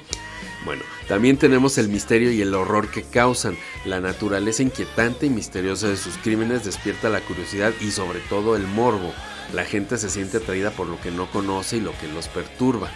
Bueno, 0.65 0.81
también 1.07 1.37
tenemos 1.37 1.77
el 1.77 1.89
misterio 1.89 2.31
y 2.31 2.41
el 2.41 2.55
horror 2.55 2.89
que 2.89 3.03
causan. 3.03 3.55
La 3.85 4.01
naturaleza 4.01 4.63
inquietante 4.63 5.27
y 5.27 5.29
misteriosa 5.29 5.87
de 5.87 5.97
sus 5.97 6.17
crímenes 6.17 6.65
despierta 6.65 7.09
la 7.09 7.21
curiosidad 7.21 7.71
y 7.81 7.91
sobre 7.91 8.19
todo 8.21 8.55
el 8.55 8.65
morbo. 8.65 9.13
La 9.53 9.63
gente 9.63 9.97
se 9.97 10.09
siente 10.09 10.37
atraída 10.37 10.71
por 10.71 10.87
lo 10.87 10.99
que 10.99 11.11
no 11.11 11.29
conoce 11.29 11.77
y 11.77 11.81
lo 11.81 11.95
que 11.99 12.07
los 12.07 12.27
perturba 12.27 12.89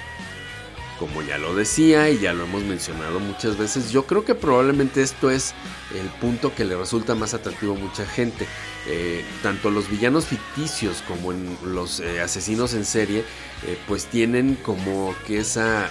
como 0.99 1.21
ya 1.21 1.37
lo 1.37 1.55
decía 1.55 2.09
y 2.09 2.19
ya 2.19 2.33
lo 2.33 2.43
hemos 2.43 2.63
mencionado 2.63 3.19
muchas 3.19 3.57
veces, 3.57 3.91
yo 3.91 4.05
creo 4.05 4.25
que 4.25 4.35
probablemente 4.35 5.01
esto 5.01 5.31
es 5.31 5.53
el 5.95 6.07
punto 6.19 6.53
que 6.53 6.65
le 6.65 6.75
resulta 6.75 7.15
más 7.15 7.33
atractivo 7.33 7.75
a 7.75 7.79
mucha 7.79 8.05
gente. 8.05 8.45
Eh, 8.87 9.23
tanto 9.41 9.71
los 9.71 9.89
villanos 9.89 10.25
ficticios 10.25 11.01
como 11.07 11.31
en 11.31 11.57
los 11.65 12.01
eh, 12.01 12.21
asesinos 12.21 12.73
en 12.73 12.85
serie, 12.85 13.23
eh, 13.65 13.77
pues 13.87 14.05
tienen 14.05 14.55
como 14.55 15.15
que 15.25 15.39
esa 15.39 15.89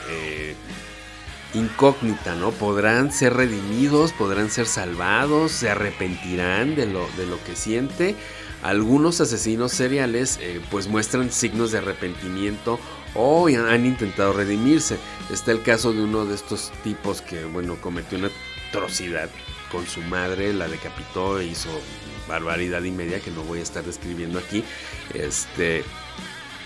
incógnita, 1.55 2.35
¿no? 2.35 2.51
Podrán 2.51 3.11
ser 3.11 3.35
redimidos, 3.35 4.13
podrán 4.13 4.51
ser 4.51 4.67
salvados, 4.67 5.53
se 5.53 5.71
arrepentirán 5.71 6.77
de 6.77 6.87
lo, 6.87 7.09
de 7.17 7.27
lo 7.27 7.43
que 7.45 7.57
siente. 7.57 8.15
Algunos 8.63 9.21
asesinos 9.21 9.73
seriales 9.73 10.41
pues 10.71 10.89
muestran 10.89 11.31
signos 11.31 11.73
de 11.73 11.79
arrepentimiento 11.79 12.79
o 13.15 13.49
han 13.49 13.87
intentado 13.87 14.33
redimirse. 14.33 14.99
Está 15.33 15.53
el 15.53 15.63
caso 15.63 15.93
de 15.93 16.03
uno 16.03 16.25
de 16.25 16.35
estos 16.35 16.73
tipos 16.83 17.23
que, 17.23 17.45
bueno, 17.45 17.77
cometió 17.81 18.19
una 18.19 18.31
atrocidad 18.69 19.31
con 19.71 19.87
su 19.87 20.01
madre, 20.03 20.53
la 20.53 20.69
decapitó 20.69 21.39
e 21.39 21.47
hizo 21.47 21.69
barbaridad 22.29 22.83
y 22.83 22.91
media 22.91 23.21
que 23.21 23.31
no 23.31 23.43
voy 23.43 23.61
a 23.61 23.63
estar 23.63 23.85
describiendo 23.85 24.39
aquí. 24.39 24.65
Este. 25.15 25.85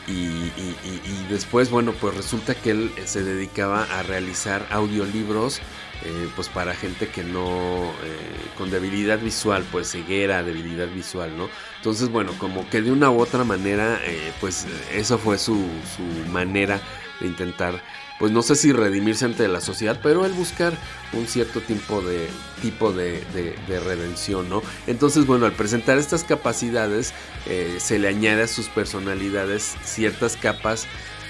Y, 0.08 0.50
después, 1.30 1.70
bueno, 1.70 1.92
pues 2.00 2.16
resulta 2.16 2.56
que 2.56 2.72
él 2.72 2.92
se 3.04 3.22
dedicaba 3.22 3.84
a 3.84 4.02
realizar 4.02 4.66
audiolibros 4.70 5.60
eh, 6.04 6.28
pues 6.34 6.48
para 6.48 6.74
gente 6.74 7.08
que 7.08 7.22
no, 7.22 7.92
eh, 8.02 8.50
con 8.58 8.70
debilidad 8.70 9.20
visual, 9.20 9.64
pues 9.70 9.92
ceguera, 9.92 10.42
debilidad 10.42 10.88
visual, 10.88 11.36
¿no? 11.36 11.48
Entonces, 11.76 12.08
bueno, 12.08 12.32
como 12.38 12.68
que 12.68 12.82
de 12.82 12.90
una 12.90 13.08
u 13.10 13.20
otra 13.20 13.44
manera, 13.44 14.00
eh, 14.04 14.32
pues 14.40 14.66
eso 14.92 15.16
fue 15.18 15.38
su, 15.38 15.54
su, 15.96 16.30
manera 16.30 16.80
de 17.20 17.28
intentar, 17.28 17.80
pues 18.18 18.32
no 18.32 18.42
sé 18.42 18.56
si 18.56 18.72
redimirse 18.72 19.26
ante 19.26 19.46
la 19.46 19.60
sociedad, 19.60 20.00
pero 20.02 20.26
el 20.26 20.32
buscar 20.32 20.72
un 21.12 21.28
cierto 21.28 21.60
tipo 21.60 22.00
de, 22.00 22.26
tipo 22.60 22.92
de, 22.92 23.24
de, 23.32 23.80
redención, 23.80 24.48
¿no? 24.48 24.60
Entonces, 24.88 25.24
bueno, 25.24 25.46
al 25.46 25.52
presentar 25.52 25.98
estas 25.98 26.24
capacidades, 26.24 27.12
se 27.78 27.98
le 28.00 28.08
añade 28.08 28.42
a 28.42 28.48
sus 28.48 28.68
personalidades 28.68 29.76
ciertas 29.84 30.36
capas 30.36 30.88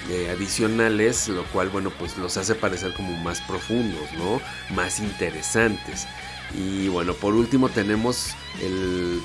eh, 0.09 0.29
adicionales, 0.29 1.29
lo 1.29 1.43
cual, 1.45 1.69
bueno, 1.69 1.89
pues 1.97 2.17
los 2.17 2.35
hace 2.35 2.55
parecer 2.55 2.93
como 2.93 3.15
más 3.23 3.39
profundos, 3.41 4.11
¿no? 4.17 4.41
Más 4.75 4.99
interesantes. 4.99 6.07
Y 6.53 6.89
bueno, 6.89 7.13
por 7.13 7.33
último 7.33 7.69
tenemos 7.69 8.31
el, 8.61 9.21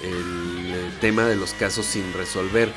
tema 1.01 1.27
de 1.27 1.37
los 1.37 1.53
casos 1.53 1.87
sin 1.87 2.13
resolver. 2.13 2.73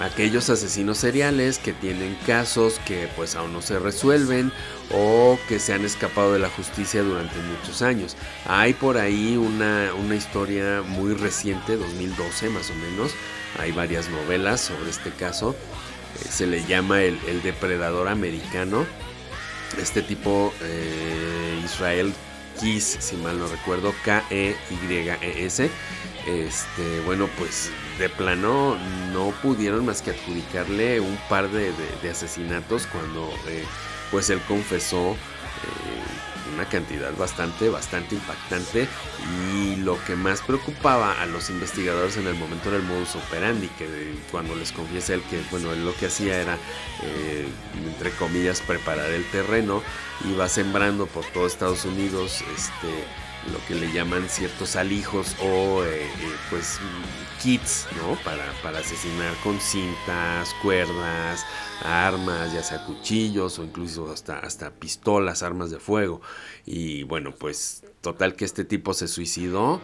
Aquellos 0.00 0.50
asesinos 0.50 0.98
seriales 0.98 1.58
que 1.58 1.72
tienen 1.72 2.16
casos 2.26 2.80
que 2.84 3.08
pues 3.14 3.36
aún 3.36 3.52
no 3.52 3.62
se 3.62 3.78
resuelven 3.78 4.52
o 4.90 5.38
que 5.48 5.60
se 5.60 5.72
han 5.72 5.84
escapado 5.84 6.32
de 6.32 6.40
la 6.40 6.48
justicia 6.48 7.02
durante 7.02 7.36
muchos 7.36 7.80
años. 7.80 8.16
Hay 8.46 8.74
por 8.74 8.98
ahí 8.98 9.36
una, 9.36 9.94
una 9.94 10.16
historia 10.16 10.82
muy 10.82 11.14
reciente, 11.14 11.76
2012 11.76 12.50
más 12.50 12.70
o 12.70 12.74
menos. 12.74 13.12
Hay 13.58 13.70
varias 13.70 14.08
novelas 14.08 14.62
sobre 14.62 14.90
este 14.90 15.10
caso 15.10 15.54
se 16.16 16.46
le 16.46 16.64
llama 16.64 17.02
el, 17.02 17.42
depredador 17.42 18.08
americano. 18.08 18.86
Este 19.78 20.02
tipo, 20.02 20.52
eh, 20.62 21.60
Israel 21.64 22.12
Kiss, 22.60 22.96
si 23.00 23.16
mal 23.16 23.38
no 23.38 23.46
recuerdo, 23.48 23.94
K-E-Y-E-S. 24.04 25.70
Este, 26.26 27.00
bueno, 27.04 27.28
pues 27.38 27.70
de 27.98 28.08
plano 28.08 28.78
no 29.12 29.30
pudieron 29.42 29.84
más 29.84 30.00
que 30.00 30.10
adjudicarle 30.10 31.00
un 31.00 31.18
par 31.28 31.50
de, 31.50 31.72
asesinatos 32.10 32.86
cuando 32.86 33.30
eh, 33.48 33.64
pues 34.10 34.30
él 34.30 34.40
confesó 34.48 35.16
una 36.52 36.68
cantidad 36.68 37.12
bastante, 37.16 37.68
bastante 37.68 38.14
impactante 38.14 38.88
y 39.52 39.76
lo 39.76 40.02
que 40.04 40.16
más 40.16 40.42
preocupaba 40.42 41.20
a 41.20 41.26
los 41.26 41.50
investigadores 41.50 42.16
en 42.16 42.26
el 42.26 42.34
momento 42.34 42.68
era 42.68 42.78
el 42.78 42.84
modus 42.84 43.16
operandi, 43.16 43.68
que 43.68 44.14
cuando 44.30 44.54
les 44.54 44.72
confiesa 44.72 45.14
él 45.14 45.22
que, 45.30 45.40
bueno, 45.50 45.72
él 45.72 45.84
lo 45.84 45.94
que 45.94 46.06
hacía 46.06 46.40
era, 46.40 46.58
eh, 47.02 47.46
entre 47.86 48.10
comillas, 48.12 48.60
preparar 48.60 49.10
el 49.10 49.24
terreno, 49.30 49.82
iba 50.28 50.48
sembrando 50.48 51.06
por 51.06 51.24
todo 51.26 51.46
Estados 51.46 51.84
Unidos, 51.84 52.42
este, 52.54 53.04
lo 53.52 53.64
que 53.66 53.74
le 53.74 53.92
llaman 53.92 54.28
ciertos 54.28 54.76
alijos 54.76 55.36
o 55.40 55.84
eh, 55.84 56.02
eh, 56.04 56.10
pues 56.50 56.78
kits, 57.42 57.86
¿no? 57.98 58.14
Para, 58.24 58.44
para 58.62 58.78
asesinar 58.78 59.34
con 59.42 59.60
cintas, 59.60 60.54
cuerdas, 60.62 61.44
armas, 61.84 62.52
ya 62.52 62.62
sea 62.62 62.84
cuchillos 62.84 63.58
o 63.58 63.64
incluso 63.64 64.10
hasta, 64.10 64.38
hasta 64.38 64.70
pistolas, 64.70 65.42
armas 65.42 65.70
de 65.70 65.78
fuego. 65.78 66.20
Y 66.66 67.02
bueno, 67.04 67.34
pues 67.34 67.84
total 68.00 68.34
que 68.34 68.44
este 68.44 68.64
tipo 68.64 68.94
se 68.94 69.08
suicidó 69.08 69.80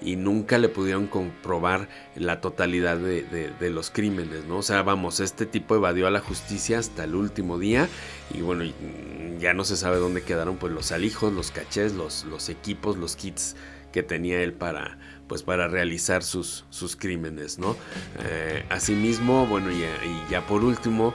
y 0.00 0.16
nunca 0.16 0.58
le 0.58 0.68
pudieron 0.68 1.06
comprobar 1.06 1.88
la 2.14 2.40
totalidad 2.40 2.96
de, 2.96 3.70
los 3.70 3.90
crímenes, 3.90 4.44
¿no? 4.44 4.58
O 4.58 4.62
sea, 4.62 4.82
vamos, 4.82 5.20
este 5.20 5.46
tipo 5.46 5.74
evadió 5.74 6.06
a 6.06 6.10
la 6.10 6.20
justicia 6.20 6.78
hasta 6.78 7.04
el 7.04 7.14
último 7.14 7.58
día 7.58 7.88
y 8.32 8.40
bueno, 8.40 8.64
ya 9.38 9.54
no 9.54 9.64
se 9.64 9.76
sabe 9.76 9.98
dónde 9.98 10.22
quedaron 10.22 10.56
pues 10.56 10.72
los 10.72 10.92
alijos, 10.92 11.32
los 11.32 11.50
cachés, 11.50 11.94
los, 11.94 12.24
los 12.24 12.48
equipos, 12.48 12.96
los 12.96 13.16
kits 13.16 13.56
que 13.92 14.02
tenía 14.02 14.40
él 14.42 14.52
para, 14.52 14.98
pues 15.26 15.42
para 15.42 15.66
realizar 15.66 16.22
sus, 16.22 16.64
sus 16.70 16.94
crímenes, 16.94 17.58
¿no? 17.58 17.76
Eh, 18.20 18.64
asimismo, 18.68 19.46
bueno, 19.46 19.70
y 19.72 19.82
ya 20.30 20.46
por 20.46 20.62
último, 20.62 21.14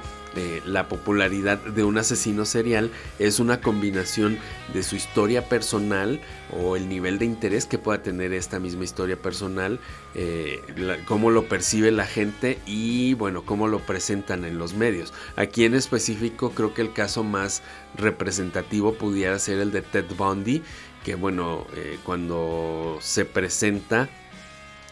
la 0.65 0.87
popularidad 0.87 1.59
de 1.59 1.83
un 1.83 1.97
asesino 1.97 2.45
serial 2.45 2.91
es 3.19 3.39
una 3.39 3.61
combinación 3.61 4.37
de 4.73 4.83
su 4.83 4.95
historia 4.95 5.47
personal 5.47 6.21
o 6.51 6.75
el 6.75 6.89
nivel 6.89 7.19
de 7.19 7.25
interés 7.25 7.65
que 7.65 7.77
pueda 7.77 8.01
tener 8.01 8.33
esta 8.33 8.59
misma 8.59 8.83
historia 8.83 9.15
personal, 9.15 9.79
eh, 10.15 10.61
cómo 11.07 11.29
lo 11.29 11.47
percibe 11.47 11.91
la 11.91 12.05
gente 12.05 12.59
y 12.65 13.13
bueno, 13.15 13.43
cómo 13.45 13.67
lo 13.67 13.79
presentan 13.79 14.45
en 14.45 14.57
los 14.57 14.73
medios. 14.73 15.13
Aquí 15.35 15.65
en 15.65 15.75
específico 15.75 16.51
creo 16.51 16.73
que 16.73 16.81
el 16.81 16.93
caso 16.93 17.23
más 17.23 17.61
representativo 17.95 18.93
pudiera 18.93 19.37
ser 19.39 19.59
el 19.59 19.71
de 19.71 19.81
Ted 19.81 20.05
Bundy, 20.17 20.63
que 21.03 21.15
bueno, 21.15 21.65
eh, 21.75 21.99
cuando 22.03 22.97
se 23.01 23.25
presenta 23.25 24.09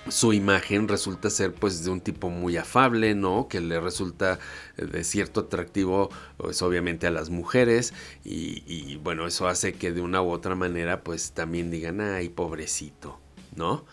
su 0.07 0.33
imagen 0.33 0.87
resulta 0.87 1.29
ser 1.29 1.53
pues 1.53 1.83
de 1.83 1.91
un 1.91 2.01
tipo 2.01 2.29
muy 2.29 2.57
afable, 2.57 3.13
¿no? 3.15 3.47
Que 3.47 3.61
le 3.61 3.79
resulta 3.79 4.39
de 4.77 5.03
cierto 5.03 5.41
atractivo 5.41 6.09
pues 6.37 6.61
obviamente 6.61 7.07
a 7.07 7.11
las 7.11 7.29
mujeres 7.29 7.93
y, 8.23 8.95
bueno, 8.97 9.27
eso 9.27 9.47
hace 9.47 9.73
que 9.73 9.91
de 9.91 10.01
una 10.01 10.21
u 10.21 10.31
otra 10.31 10.55
manera 10.55 11.03
pues 11.03 11.31
también 11.31 11.71
digan, 11.71 12.01
ay, 12.01 12.29
pobrecito, 12.29 13.19
¿no? 13.55 13.85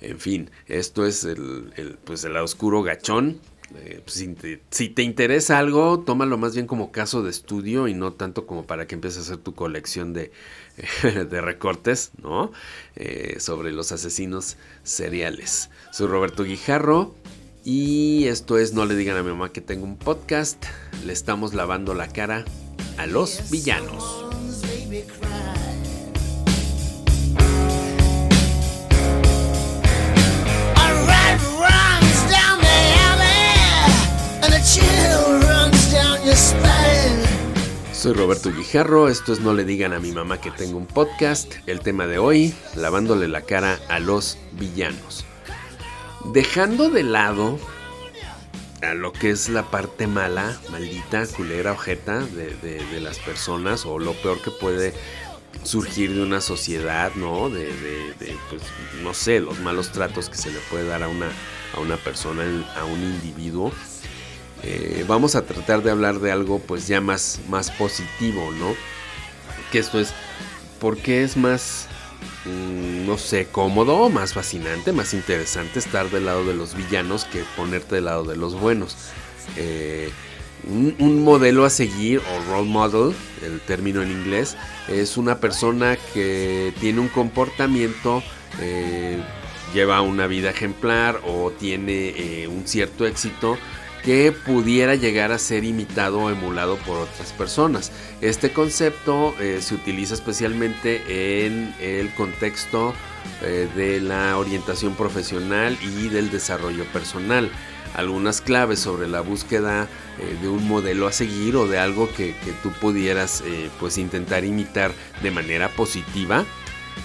En 0.00 0.18
fin, 0.18 0.50
esto 0.66 1.04
es 1.04 1.24
el, 1.24 1.72
el 1.76 1.98
pues 1.98 2.24
el 2.24 2.36
oscuro 2.36 2.82
gachón 2.82 3.40
eh, 3.76 4.00
pues, 4.04 4.26
si, 4.70 4.88
te, 4.88 5.02
interesa 5.02 5.58
algo, 5.58 6.00
tómalo 6.00 6.38
más 6.38 6.54
bien 6.54 6.66
como 6.66 6.90
caso 6.90 7.22
de 7.22 7.30
estudio 7.30 7.88
y 7.88 7.94
no 7.94 8.12
tanto 8.12 8.46
como 8.46 8.66
para 8.66 8.86
que 8.86 8.94
empieces 8.94 9.18
a 9.18 9.22
hacer 9.22 9.36
tu 9.38 9.54
colección 9.54 10.12
de, 10.12 10.32
de 11.02 11.40
recortes, 11.40 12.10
¿no? 12.22 12.52
Eh, 12.96 13.36
sobre 13.38 13.72
los 13.72 13.92
asesinos 13.92 14.56
seriales. 14.82 15.70
Soy 15.92 16.08
Roberto 16.08 16.44
Guijarro 16.44 17.14
y 17.64 18.24
esto 18.26 18.58
es 18.58 18.72
No 18.72 18.86
le 18.86 18.96
digan 18.96 19.16
a 19.16 19.22
mi 19.22 19.30
mamá 19.30 19.52
que 19.52 19.60
tengo 19.60 19.84
un 19.84 19.96
podcast. 19.96 20.64
Le 21.04 21.12
estamos 21.12 21.54
lavando 21.54 21.94
la 21.94 22.08
cara 22.08 22.44
a 22.98 23.06
los 23.06 23.50
villanos. 23.50 24.29
Soy 38.00 38.14
Roberto 38.14 38.50
Guijarro, 38.50 39.10
esto 39.10 39.34
es 39.34 39.40
No 39.40 39.52
le 39.52 39.66
digan 39.66 39.92
a 39.92 40.00
mi 40.00 40.10
mamá 40.10 40.40
que 40.40 40.50
tengo 40.50 40.78
un 40.78 40.86
podcast. 40.86 41.52
El 41.66 41.80
tema 41.80 42.06
de 42.06 42.16
hoy, 42.16 42.54
lavándole 42.74 43.28
la 43.28 43.42
cara 43.42 43.78
a 43.90 43.98
los 43.98 44.38
villanos. 44.52 45.26
Dejando 46.32 46.88
de 46.88 47.02
lado 47.02 47.58
a 48.80 48.94
lo 48.94 49.12
que 49.12 49.28
es 49.28 49.50
la 49.50 49.70
parte 49.70 50.06
mala, 50.06 50.58
maldita, 50.70 51.26
culera, 51.26 51.72
ojeta 51.72 52.20
de, 52.20 53.00
las 53.02 53.18
personas 53.18 53.84
o 53.84 53.98
lo 53.98 54.14
peor 54.14 54.40
que 54.40 54.50
puede 54.50 54.94
surgir 55.62 56.14
de 56.14 56.22
una 56.22 56.40
sociedad, 56.40 57.12
¿no? 57.16 57.50
De, 57.50 57.70
pues, 58.48 58.62
no 59.02 59.12
sé, 59.12 59.40
los 59.40 59.58
malos 59.58 59.92
tratos 59.92 60.30
que 60.30 60.38
se 60.38 60.50
le 60.50 60.60
puede 60.70 60.86
dar 60.86 61.02
a 61.02 61.08
una, 61.08 61.30
a 61.76 61.80
una 61.80 61.98
persona, 61.98 62.44
a 62.78 62.84
un 62.86 63.02
individuo. 63.02 63.70
Eh, 64.62 65.04
vamos 65.08 65.36
a 65.36 65.42
tratar 65.42 65.82
de 65.82 65.90
hablar 65.90 66.20
de 66.20 66.30
algo 66.30 66.58
pues 66.58 66.86
ya 66.86 67.00
más, 67.00 67.40
más 67.48 67.70
positivo, 67.70 68.52
¿no? 68.52 68.74
Que 69.72 69.78
esto 69.78 69.98
es, 69.98 70.12
porque 70.78 71.22
es 71.22 71.36
más, 71.36 71.86
mm, 72.44 73.06
no 73.06 73.16
sé, 73.16 73.46
cómodo, 73.46 74.10
más 74.10 74.34
fascinante, 74.34 74.92
más 74.92 75.14
interesante 75.14 75.78
estar 75.78 76.10
del 76.10 76.26
lado 76.26 76.44
de 76.44 76.54
los 76.54 76.74
villanos 76.74 77.24
que 77.24 77.42
ponerte 77.56 77.96
del 77.96 78.06
lado 78.06 78.24
de 78.24 78.36
los 78.36 78.54
buenos. 78.54 78.96
Eh, 79.56 80.10
un, 80.68 81.24
modelo 81.24 81.64
a 81.64 81.70
seguir 81.70 82.18
o 82.18 82.50
role 82.50 82.68
model, 82.68 83.14
el 83.42 83.60
término 83.60 84.02
en 84.02 84.10
inglés, 84.10 84.58
es 84.88 85.16
una 85.16 85.40
persona 85.40 85.96
que 86.12 86.74
tiene 86.80 87.00
un 87.00 87.08
comportamiento, 87.08 88.22
eh, 88.60 89.22
lleva 89.72 90.02
una 90.02 90.26
vida 90.26 90.50
ejemplar 90.50 91.22
o 91.26 91.50
tiene 91.50 92.46
un 92.48 92.66
cierto 92.66 93.06
éxito 93.06 93.56
que 94.02 94.32
pudiera 94.32 94.94
llegar 94.94 95.32
a 95.32 95.38
ser 95.38 95.64
imitado 95.64 96.20
o 96.20 96.30
emulado 96.30 96.76
por 96.78 96.98
otras 96.98 97.32
personas. 97.32 97.92
Este 98.20 98.52
concepto 98.52 99.34
eh, 99.40 99.58
se 99.60 99.74
utiliza 99.74 100.14
especialmente 100.14 101.46
en 101.46 101.74
el 101.80 102.12
contexto 102.14 102.94
eh, 103.42 103.68
de 103.76 104.00
la 104.00 104.36
orientación 104.38 104.94
profesional 104.94 105.76
y 105.82 106.08
del 106.08 106.30
desarrollo 106.30 106.84
personal. 106.86 107.50
Algunas 107.94 108.40
claves 108.40 108.78
sobre 108.78 109.08
la 109.08 109.20
búsqueda 109.20 109.88
eh, 110.18 110.36
de 110.40 110.48
un 110.48 110.66
modelo 110.66 111.06
a 111.06 111.12
seguir 111.12 111.56
o 111.56 111.66
de 111.66 111.78
algo 111.78 112.08
que, 112.14 112.34
que 112.44 112.52
tú 112.62 112.70
pudieras 112.72 113.42
pues 113.80 113.98
intentar 113.98 114.44
imitar 114.44 114.92
de 115.22 115.30
manera 115.30 115.68
positiva 115.68 116.44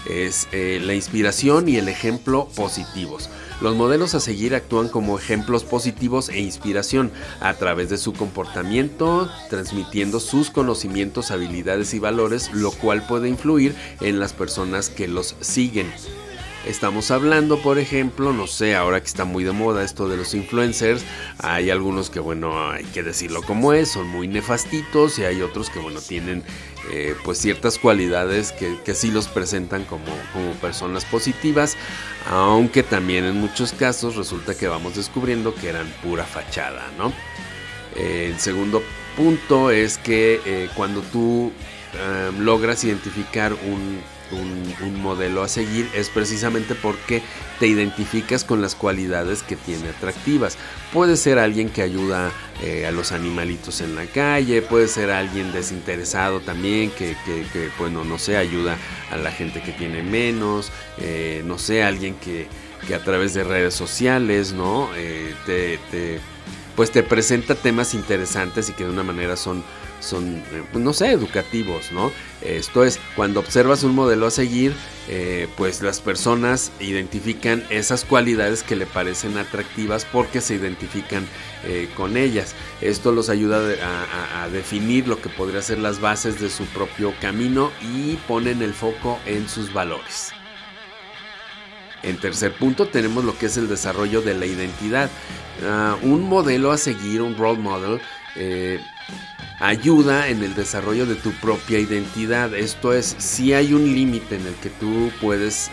es 0.07 0.47
la 0.51 0.93
inspiración 0.93 1.67
y 1.67 1.77
el 1.77 1.89
ejemplo 1.89 2.47
positivos. 2.55 3.29
Los 3.61 3.75
modelos 3.75 4.15
a 4.15 4.19
seguir 4.19 4.53
actúan 4.53 4.89
como 4.89 5.17
ejemplos 5.17 5.63
positivos 5.63 6.29
e 6.29 6.39
inspiración 6.39 7.11
a 7.39 7.53
través 7.53 7.89
de 7.89 7.97
su 7.97 8.11
comportamiento, 8.11 9.29
transmitiendo 9.49 10.19
sus 10.19 10.49
conocimientos, 10.49 11.31
habilidades 11.31 11.93
y 11.93 11.99
valores, 11.99 12.51
lo 12.53 12.71
cual 12.71 13.07
puede 13.07 13.29
influir 13.29 13.73
en 14.01 14.19
las 14.19 14.33
personas 14.33 14.89
que 14.89 15.07
los 15.07 15.35
siguen. 15.39 15.91
Estamos 16.65 17.11
hablando, 17.11 17.61
por 17.61 17.77
ejemplo, 17.77 18.33
no 18.33 18.47
sé, 18.47 18.75
ahora 18.75 18.99
que 18.99 19.05
está 19.05 19.23
muy 19.23 19.43
de 19.43 19.51
moda 19.51 19.83
esto 19.83 20.09
de 20.09 20.17
los 20.17 20.33
influencers, 20.33 21.05
hay 21.37 21.69
algunos 21.69 22.09
que, 22.09 22.19
bueno, 22.19 22.71
hay 22.71 22.83
que 22.85 23.03
decirlo 23.03 23.43
como 23.43 23.71
es, 23.73 23.91
son 23.91 24.07
muy 24.07 24.27
nefastitos 24.27 25.19
y 25.19 25.25
hay 25.25 25.43
otros 25.43 25.69
que, 25.69 25.77
bueno, 25.77 26.01
tienen 26.01 26.43
eh, 26.91 27.15
pues 27.23 27.37
ciertas 27.39 27.77
cualidades 27.77 28.51
que, 28.51 28.77
que 28.83 28.93
sí 28.93 29.11
los 29.11 29.27
presentan 29.27 29.85
como, 29.85 30.05
como 30.33 30.51
personas 30.53 31.05
positivas, 31.05 31.77
aunque 32.29 32.83
también 32.83 33.25
en 33.25 33.35
muchos 33.35 33.73
casos 33.73 34.15
resulta 34.15 34.55
que 34.55 34.67
vamos 34.67 34.95
descubriendo 34.95 35.53
que 35.53 35.69
eran 35.69 35.87
pura 36.03 36.25
fachada, 36.25 36.83
¿no? 36.97 37.13
el 37.95 38.37
segundo 38.39 38.83
punto 39.15 39.71
es 39.71 39.97
que 39.97 40.41
eh, 40.45 40.69
cuando 40.75 41.01
tú 41.01 41.51
eh, 41.93 42.31
logras 42.39 42.83
identificar 42.83 43.53
un 43.53 43.99
un, 44.31 45.01
modelo 45.01 45.43
a 45.43 45.47
seguir 45.47 45.87
es 45.93 46.09
precisamente 46.09 46.73
porque 46.73 47.21
te 47.59 47.67
identificas 47.67 48.43
con 48.43 48.61
las 48.61 48.73
cualidades 48.73 49.43
que 49.43 49.55
tiene 49.55 49.89
atractivas. 49.89 50.57
Puede 50.91 51.15
ser 51.17 51.37
alguien 51.37 51.69
que 51.69 51.81
ayuda 51.81 52.31
eh, 52.63 52.87
a 52.87 52.91
los 52.91 53.11
animalitos 53.11 53.81
en 53.81 53.95
la 53.95 54.05
calle, 54.05 54.61
puede 54.61 54.87
ser 54.87 55.11
alguien 55.11 55.51
desinteresado 55.51 56.39
también, 56.39 56.91
que, 56.91 57.15
bueno, 57.77 58.03
no 58.03 58.17
sé, 58.17 58.37
ayuda 58.37 58.77
a 59.11 59.17
la 59.17 59.31
gente 59.31 59.61
que 59.61 59.71
tiene 59.73 60.01
menos, 60.01 60.71
eh, 60.99 61.43
no 61.45 61.57
sé, 61.59 61.83
alguien 61.83 62.15
que, 62.15 62.47
a 62.93 62.99
través 62.99 63.33
de 63.33 63.43
redes 63.43 63.73
sociales, 63.73 64.53
¿no? 64.53 64.89
Eh, 64.95 65.33
te 65.45 66.19
pues 66.75 66.91
te 66.91 67.03
presenta 67.03 67.55
temas 67.55 67.93
interesantes 67.93 68.69
y 68.69 68.73
que 68.73 68.83
de 68.83 68.89
una 68.89 69.03
manera 69.03 69.37
son, 69.37 69.63
son 69.99 70.43
eh, 70.51 70.63
no 70.73 70.93
sé, 70.93 71.11
educativos, 71.11 71.91
¿no? 71.91 72.11
Esto 72.41 72.83
es, 72.83 72.99
cuando 73.15 73.39
observas 73.39 73.83
un 73.83 73.95
modelo 73.95 74.27
a 74.27 74.31
seguir, 74.31 74.73
eh, 75.07 75.47
pues 75.57 75.81
las 75.81 75.99
personas 75.99 76.71
identifican 76.79 77.63
esas 77.69 78.05
cualidades 78.05 78.63
que 78.63 78.75
le 78.75 78.85
parecen 78.85 79.37
atractivas 79.37 80.05
porque 80.05 80.41
se 80.41 80.55
identifican 80.55 81.25
eh, 81.63 81.89
con 81.95 82.17
ellas. 82.17 82.55
Esto 82.81 83.11
los 83.11 83.29
ayuda 83.29 83.61
a, 84.43 84.49
definir 84.49 85.07
lo 85.07 85.19
que 85.19 85.29
podría 85.29 85.61
ser 85.61 85.79
las 85.79 85.99
bases 85.99 86.39
de 86.39 86.49
su 86.49 86.65
propio 86.65 87.13
camino 87.19 87.71
y 87.81 88.15
ponen 88.27 88.61
el 88.61 88.73
foco 88.73 89.19
en 89.25 89.49
sus 89.49 89.73
valores. 89.73 90.31
En 92.03 92.17
tercer 92.17 92.53
punto 92.53 92.87
tenemos 92.87 93.25
lo 93.25 93.35
que 93.37 93.47
es 93.47 93.57
el 93.57 93.67
desarrollo 93.67 94.21
de 94.21 94.35
la 94.35 94.45
identidad. 94.45 95.09
Ah, 95.63 95.97
un 96.03 96.21
modelo 96.29 96.71
a 96.71 96.77
seguir, 96.77 97.23
un 97.23 97.35
role 97.35 97.59
model, 97.59 97.99
ayuda 99.59 100.29
en 100.29 100.43
el 100.43 100.55
desarrollo 100.55 101.05
de 101.05 101.15
tu 101.15 101.31
propia 101.33 101.79
identidad. 101.79 102.53
Esto 102.53 102.93
es, 102.93 103.15
si 103.17 103.53
hay 103.53 103.73
un 103.73 103.85
límite 103.85 104.35
en 104.35 104.47
el 104.47 104.55
que 104.55 104.69
tú 104.69 105.11
puedes 105.21 105.71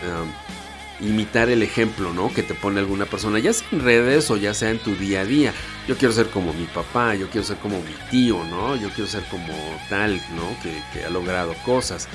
imitar 0.99 1.49
el 1.49 1.63
ejemplo, 1.63 2.13
¿no? 2.13 2.33
Que 2.33 2.43
te 2.43 2.53
pone 2.53 2.79
alguna 2.79 3.05
persona, 3.05 3.39
ya 3.39 3.53
sea 3.53 3.67
en 3.71 3.81
redes 3.81 4.29
o 4.31 4.37
ya 4.37 4.53
sea 4.53 4.69
en 4.69 4.79
tu 4.79 4.95
día 4.95 5.21
a 5.21 5.25
día. 5.25 5.53
Yo 5.87 5.97
quiero 5.97 6.13
ser 6.13 6.29
como 6.29 6.53
mi 6.53 6.65
papá, 6.65 7.15
yo 7.15 7.29
quiero 7.29 7.45
ser 7.45 7.57
como 7.57 7.79
mi 7.81 7.93
tío, 8.09 8.43
¿no? 8.45 8.75
Yo 8.75 8.89
quiero 8.89 9.09
ser 9.09 9.23
como 9.25 9.53
tal, 9.89 10.21
¿no? 10.35 10.55
Que, 10.61 10.81
que 10.93 11.05
ha 11.05 11.09
logrado 11.09 11.53
cosas. 11.65 12.07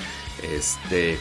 Este 0.42 1.18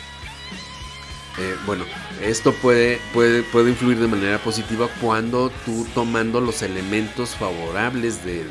eh, 1.40 1.56
bueno, 1.66 1.86
esto 2.22 2.52
puede, 2.52 3.00
puede, 3.14 3.44
puede, 3.44 3.70
influir 3.70 4.00
de 4.00 4.08
manera 4.08 4.40
positiva 4.40 4.90
cuando 5.00 5.52
tú 5.66 5.86
tomando 5.94 6.42
los 6.42 6.64
elementos 6.64 7.36
favorables 7.36 8.26
de, 8.26 8.44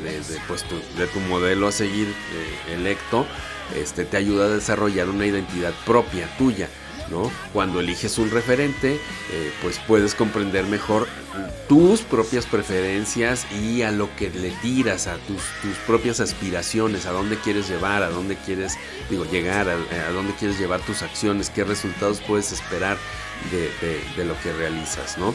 pues, 0.47 0.63
tu, 0.63 0.75
de 0.97 1.07
tu, 1.07 1.19
modelo 1.19 1.67
a 1.67 1.71
seguir 1.73 2.07
eh, 2.07 2.73
electo, 2.75 3.25
este, 3.75 4.05
te 4.05 4.15
ayuda 4.15 4.45
a 4.45 4.49
desarrollar 4.49 5.09
una 5.09 5.25
identidad 5.25 5.73
propia 5.85 6.29
tuya. 6.37 6.69
Cuando 7.53 7.79
eliges 7.79 8.17
un 8.17 8.29
referente, 8.31 8.95
eh, 9.31 9.51
pues 9.61 9.79
puedes 9.87 10.13
comprender 10.15 10.65
mejor 10.65 11.07
tus 11.69 12.01
propias 12.01 12.45
preferencias 12.45 13.45
y 13.51 13.81
a 13.81 13.91
lo 13.91 14.13
que 14.15 14.29
le 14.29 14.51
tiras, 14.61 15.07
a 15.07 15.17
tus, 15.17 15.41
propias 15.85 16.19
aspiraciones, 16.19 17.05
a 17.05 17.11
dónde 17.11 17.37
quieres 17.37 17.69
llevar, 17.69 18.03
a 18.03 18.09
dónde 18.09 18.35
quieres 18.35 18.77
digo, 19.09 19.25
llegar, 19.25 19.69
a, 19.69 20.11
dónde 20.11 20.33
quieres 20.33 20.59
llevar 20.59 20.81
tus 20.81 21.01
acciones, 21.01 21.49
qué 21.49 21.63
resultados 21.63 22.21
puedes 22.21 22.51
esperar 22.51 22.97
de, 23.51 23.69
de 24.15 24.25
lo 24.25 24.39
que 24.41 24.51
realizas, 24.53 25.17
¿no? 25.17 25.33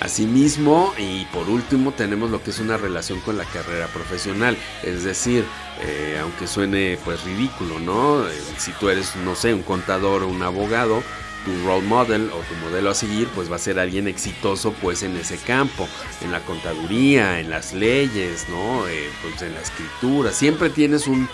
Asimismo, 0.00 0.92
y 0.96 1.24
por 1.26 1.48
último, 1.48 1.92
tenemos 1.92 2.30
lo 2.30 2.42
que 2.42 2.50
es 2.50 2.58
una 2.58 2.76
relación 2.76 3.20
con 3.20 3.36
la 3.36 3.44
carrera 3.44 3.86
profesional. 3.88 4.56
Es 4.82 5.04
decir, 5.04 5.44
eh, 5.82 6.18
aunque 6.20 6.46
suene 6.46 6.98
pues 7.04 7.22
ridículo, 7.24 7.78
¿no? 7.80 8.26
Eh, 8.28 8.32
si 8.58 8.72
tú 8.72 8.88
eres, 8.88 9.16
no 9.16 9.34
sé, 9.34 9.52
un 9.52 9.62
contador 9.62 10.22
o 10.22 10.28
un 10.28 10.42
abogado, 10.42 11.02
tu 11.44 11.66
role 11.66 11.86
model 11.86 12.30
o 12.30 12.40
tu 12.40 12.54
modelo 12.64 12.90
a 12.90 12.94
seguir 12.94 13.28
pues 13.34 13.50
va 13.50 13.56
a 13.56 13.58
ser 13.58 13.78
alguien 13.78 14.08
exitoso 14.08 14.72
pues 14.80 15.02
en 15.02 15.16
ese 15.16 15.36
campo, 15.38 15.88
en 16.22 16.32
la 16.32 16.40
contaduría, 16.40 17.40
en 17.40 17.50
las 17.50 17.72
leyes, 17.72 18.46
¿no? 18.48 18.86
Eh, 18.88 19.10
pues 19.22 19.42
en 19.42 19.54
la 19.54 19.60
escritura, 19.60 20.32
siempre 20.32 20.70
tienes 20.70 21.06
un, 21.06 21.28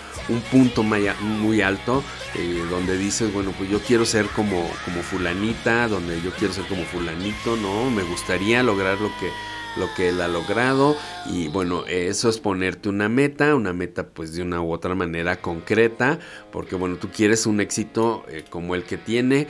punto 0.51 0.83
muy 0.83 1.61
alto 1.61 2.03
eh, 2.35 2.61
donde 2.69 2.97
dices, 2.97 3.31
bueno, 3.31 3.53
pues 3.57 3.69
yo 3.69 3.79
quiero 3.79 4.05
ser 4.05 4.25
como, 4.27 4.69
como 4.83 5.01
fulanita, 5.01 5.87
donde 5.87 6.21
yo 6.21 6.31
quiero 6.31 6.53
ser 6.53 6.65
como 6.65 6.83
fulanito, 6.83 7.55
¿no? 7.55 7.89
Me 7.89 8.03
gustaría 8.03 8.61
lograr 8.61 8.99
lo 8.99 9.07
que 9.19 9.29
lo 9.77 9.93
que 9.93 10.09
él 10.09 10.21
ha 10.21 10.27
logrado 10.27 10.97
y 11.25 11.47
bueno, 11.47 11.85
eso 11.87 12.29
es 12.29 12.39
ponerte 12.39 12.89
una 12.89 13.09
meta, 13.09 13.55
una 13.55 13.73
meta 13.73 14.07
pues 14.07 14.33
de 14.33 14.41
una 14.41 14.61
u 14.61 14.71
otra 14.71 14.95
manera 14.95 15.37
concreta, 15.37 16.19
porque 16.51 16.75
bueno, 16.75 16.97
tú 16.97 17.09
quieres 17.09 17.45
un 17.45 17.61
éxito 17.61 18.25
eh, 18.29 18.43
como 18.49 18.75
el 18.75 18.83
que 18.83 18.97
tiene, 18.97 19.47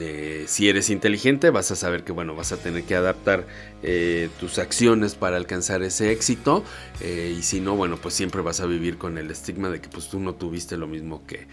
eh, 0.00 0.44
si 0.46 0.68
eres 0.68 0.90
inteligente 0.90 1.50
vas 1.50 1.70
a 1.70 1.76
saber 1.76 2.04
que 2.04 2.12
bueno 2.12 2.34
vas 2.34 2.52
a 2.52 2.56
tener 2.56 2.84
que 2.84 2.94
adaptar 2.94 3.46
eh, 3.82 4.28
tus 4.40 4.58
acciones 4.58 5.14
para 5.14 5.36
alcanzar 5.36 5.82
ese 5.82 6.12
éxito 6.12 6.64
eh, 7.00 7.34
y 7.38 7.42
si 7.42 7.60
no 7.60 7.76
bueno 7.76 7.96
pues 7.96 8.14
siempre 8.14 8.42
vas 8.42 8.60
a 8.60 8.66
vivir 8.66 8.98
con 8.98 9.18
el 9.18 9.30
estigma 9.30 9.68
de 9.70 9.80
que 9.80 9.88
pues 9.88 10.08
tú 10.08 10.20
no 10.20 10.34
tuviste 10.34 10.76
lo 10.76 10.86
mismo 10.86 11.26
que, 11.26 11.46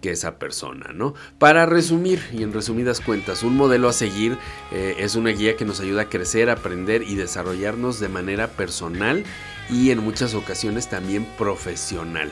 que 0.00 0.10
esa 0.10 0.38
persona 0.38 0.92
no 0.92 1.14
para 1.38 1.66
resumir 1.66 2.22
y 2.32 2.42
en 2.42 2.52
resumidas 2.52 3.00
cuentas 3.00 3.42
un 3.42 3.56
modelo 3.56 3.88
a 3.88 3.92
seguir 3.92 4.36
es 4.72 5.14
una 5.14 5.30
guía 5.30 5.56
que 5.56 5.64
nos 5.64 5.80
ayuda 5.80 6.02
a 6.02 6.08
crecer 6.08 6.50
aprender 6.50 7.02
y 7.02 7.16
desarrollarnos 7.16 8.00
de 8.00 8.08
manera 8.08 8.48
personal 8.48 9.24
y 9.70 9.90
en 9.90 9.98
muchas 9.98 10.34
ocasiones 10.34 10.88
también 10.88 11.26
profesional 11.36 12.30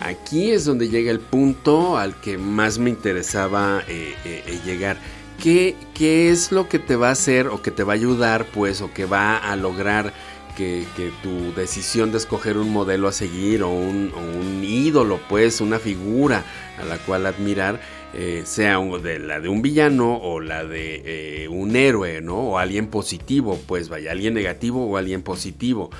Aquí 0.00 0.50
es 0.50 0.64
donde 0.64 0.88
llega 0.88 1.10
el 1.10 1.20
punto 1.20 1.96
al 1.96 2.20
que 2.20 2.36
más 2.36 2.78
me 2.78 2.90
interesaba 2.90 3.82
eh, 3.88 4.14
eh, 4.24 4.44
eh, 4.46 4.58
llegar. 4.64 4.98
¿Qué, 5.42 5.74
¿Qué, 5.94 6.30
es 6.30 6.52
lo 6.52 6.68
que 6.68 6.78
te 6.78 6.96
va 6.96 7.08
a 7.08 7.12
hacer 7.12 7.48
o 7.48 7.62
que 7.62 7.70
te 7.70 7.82
va 7.82 7.92
a 7.92 7.96
ayudar, 7.96 8.46
pues, 8.52 8.80
o 8.80 8.92
que 8.92 9.04
va 9.04 9.36
a 9.36 9.56
lograr 9.56 10.12
que, 10.56 10.86
tu 11.22 11.54
decisión 11.54 12.10
de 12.12 12.18
escoger 12.18 12.56
un 12.56 12.72
modelo 12.72 13.08
a 13.08 13.12
seguir 13.12 13.62
o 13.62 13.70
un, 13.70 14.62
ídolo, 14.64 15.20
pues, 15.28 15.60
una 15.60 15.78
figura 15.78 16.44
a 16.78 16.84
la 16.84 16.96
cual 16.98 17.26
admirar, 17.26 17.80
sea 18.44 18.78
la 18.78 19.40
de 19.40 19.48
un 19.50 19.60
villano 19.60 20.16
o 20.16 20.40
la 20.40 20.64
de 20.64 21.46
un 21.50 21.76
héroe, 21.76 22.22
¿no? 22.22 22.38
O 22.38 22.58
alguien 22.58 22.86
positivo, 22.86 23.60
pues, 23.66 23.90
vaya, 23.90 24.12
alguien 24.12 24.32
negativo 24.32 24.86
o 24.86 24.96
alguien 24.96 25.20
positivo. 25.20 25.90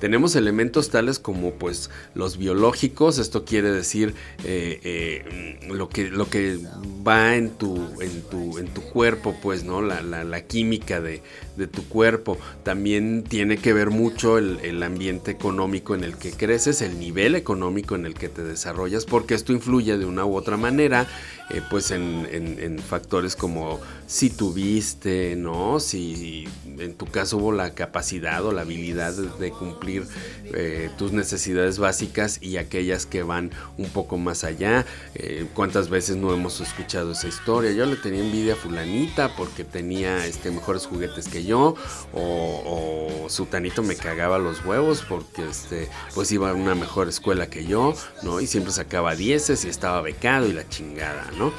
Tenemos 0.00 0.36
elementos 0.36 0.90
tales 0.90 1.18
como 1.18 1.52
pues 1.54 1.90
los 2.14 2.36
biológicos, 2.36 3.18
esto 3.18 3.44
quiere 3.44 3.70
decir 3.70 4.14
eh, 4.44 4.80
eh, 4.84 5.58
lo, 5.68 5.88
que, 5.88 6.10
lo 6.10 6.28
que 6.28 6.58
va 7.06 7.36
en 7.36 7.50
tu, 7.50 7.76
en 8.00 8.22
tu, 8.22 8.58
en 8.58 8.68
tu 8.68 8.82
cuerpo, 8.82 9.34
pues, 9.42 9.64
¿no? 9.64 9.80
La, 9.80 10.02
la, 10.02 10.40
química 10.42 11.00
de, 11.00 11.22
de, 11.56 11.66
tu 11.66 11.84
cuerpo. 11.88 12.38
También 12.62 13.24
tiene 13.24 13.56
que 13.56 13.72
ver 13.72 13.90
mucho 13.90 14.38
el, 14.38 14.58
el, 14.62 14.82
ambiente 14.82 15.30
económico 15.30 15.94
en 15.94 16.04
el 16.04 16.16
que 16.16 16.32
creces, 16.32 16.82
el 16.82 16.98
nivel 16.98 17.34
económico 17.34 17.94
en 17.94 18.06
el 18.06 18.14
que 18.14 18.28
te 18.28 18.42
desarrollas, 18.42 19.04
porque 19.06 19.34
esto 19.34 19.52
influye 19.52 19.96
de 19.98 20.04
una 20.04 20.24
u 20.24 20.36
otra 20.36 20.56
manera, 20.56 21.06
eh, 21.50 21.62
pues 21.70 21.90
en, 21.90 22.26
en, 22.30 22.78
factores 22.80 23.36
como 23.36 23.80
si 24.06 24.30
tuviste, 24.30 25.36
¿no? 25.36 25.80
Si 25.80 26.48
en 26.78 26.94
tu 26.94 27.06
caso 27.06 27.38
hubo 27.38 27.52
la 27.52 27.74
capacidad 27.74 28.44
o 28.44 28.52
la 28.52 28.62
habilidad 28.62 29.12
de 29.14 29.50
cumplir 29.50 30.06
eh, 30.54 30.90
tus 30.96 31.12
necesidades 31.12 31.78
básicas 31.78 32.38
y 32.40 32.56
aquellas 32.56 33.06
que 33.06 33.22
van 33.22 33.50
un 33.78 33.88
poco 33.88 34.18
más 34.18 34.44
allá. 34.44 34.84
Eh, 35.14 35.46
¿Cuántas 35.54 35.88
veces 35.88 36.16
no 36.16 36.32
hemos 36.32 36.60
escuchado 36.60 37.12
esa 37.12 37.28
historia? 37.28 37.72
Yo 37.72 37.86
le 37.86 37.96
tenía 37.96 38.20
envidia 38.20 38.54
a 38.54 38.56
fulanita 38.56 39.34
porque 39.36 39.64
tenía 39.64 40.26
este, 40.26 40.50
mejores 40.50 40.86
juguetes 40.86 41.28
que 41.28 41.44
yo 41.44 41.74
o, 42.12 43.24
o 43.24 43.28
Sutanito 43.28 43.82
me 43.82 43.96
cagaba 43.96 44.38
los 44.38 44.64
huevos 44.64 45.04
porque 45.08 45.48
este, 45.48 45.88
pues 46.14 46.30
iba 46.32 46.50
a 46.50 46.54
una 46.54 46.74
mejor 46.74 47.08
escuela 47.08 47.48
que 47.48 47.66
yo, 47.66 47.94
¿no? 48.22 48.40
Y 48.40 48.46
siempre 48.46 48.72
sacaba 48.72 49.14
dieces 49.16 49.64
y 49.64 49.68
estaba 49.68 50.00
becado 50.00 50.46
y 50.46 50.52
la 50.52 50.68
chingada, 50.68 51.30
¿no? 51.38 51.52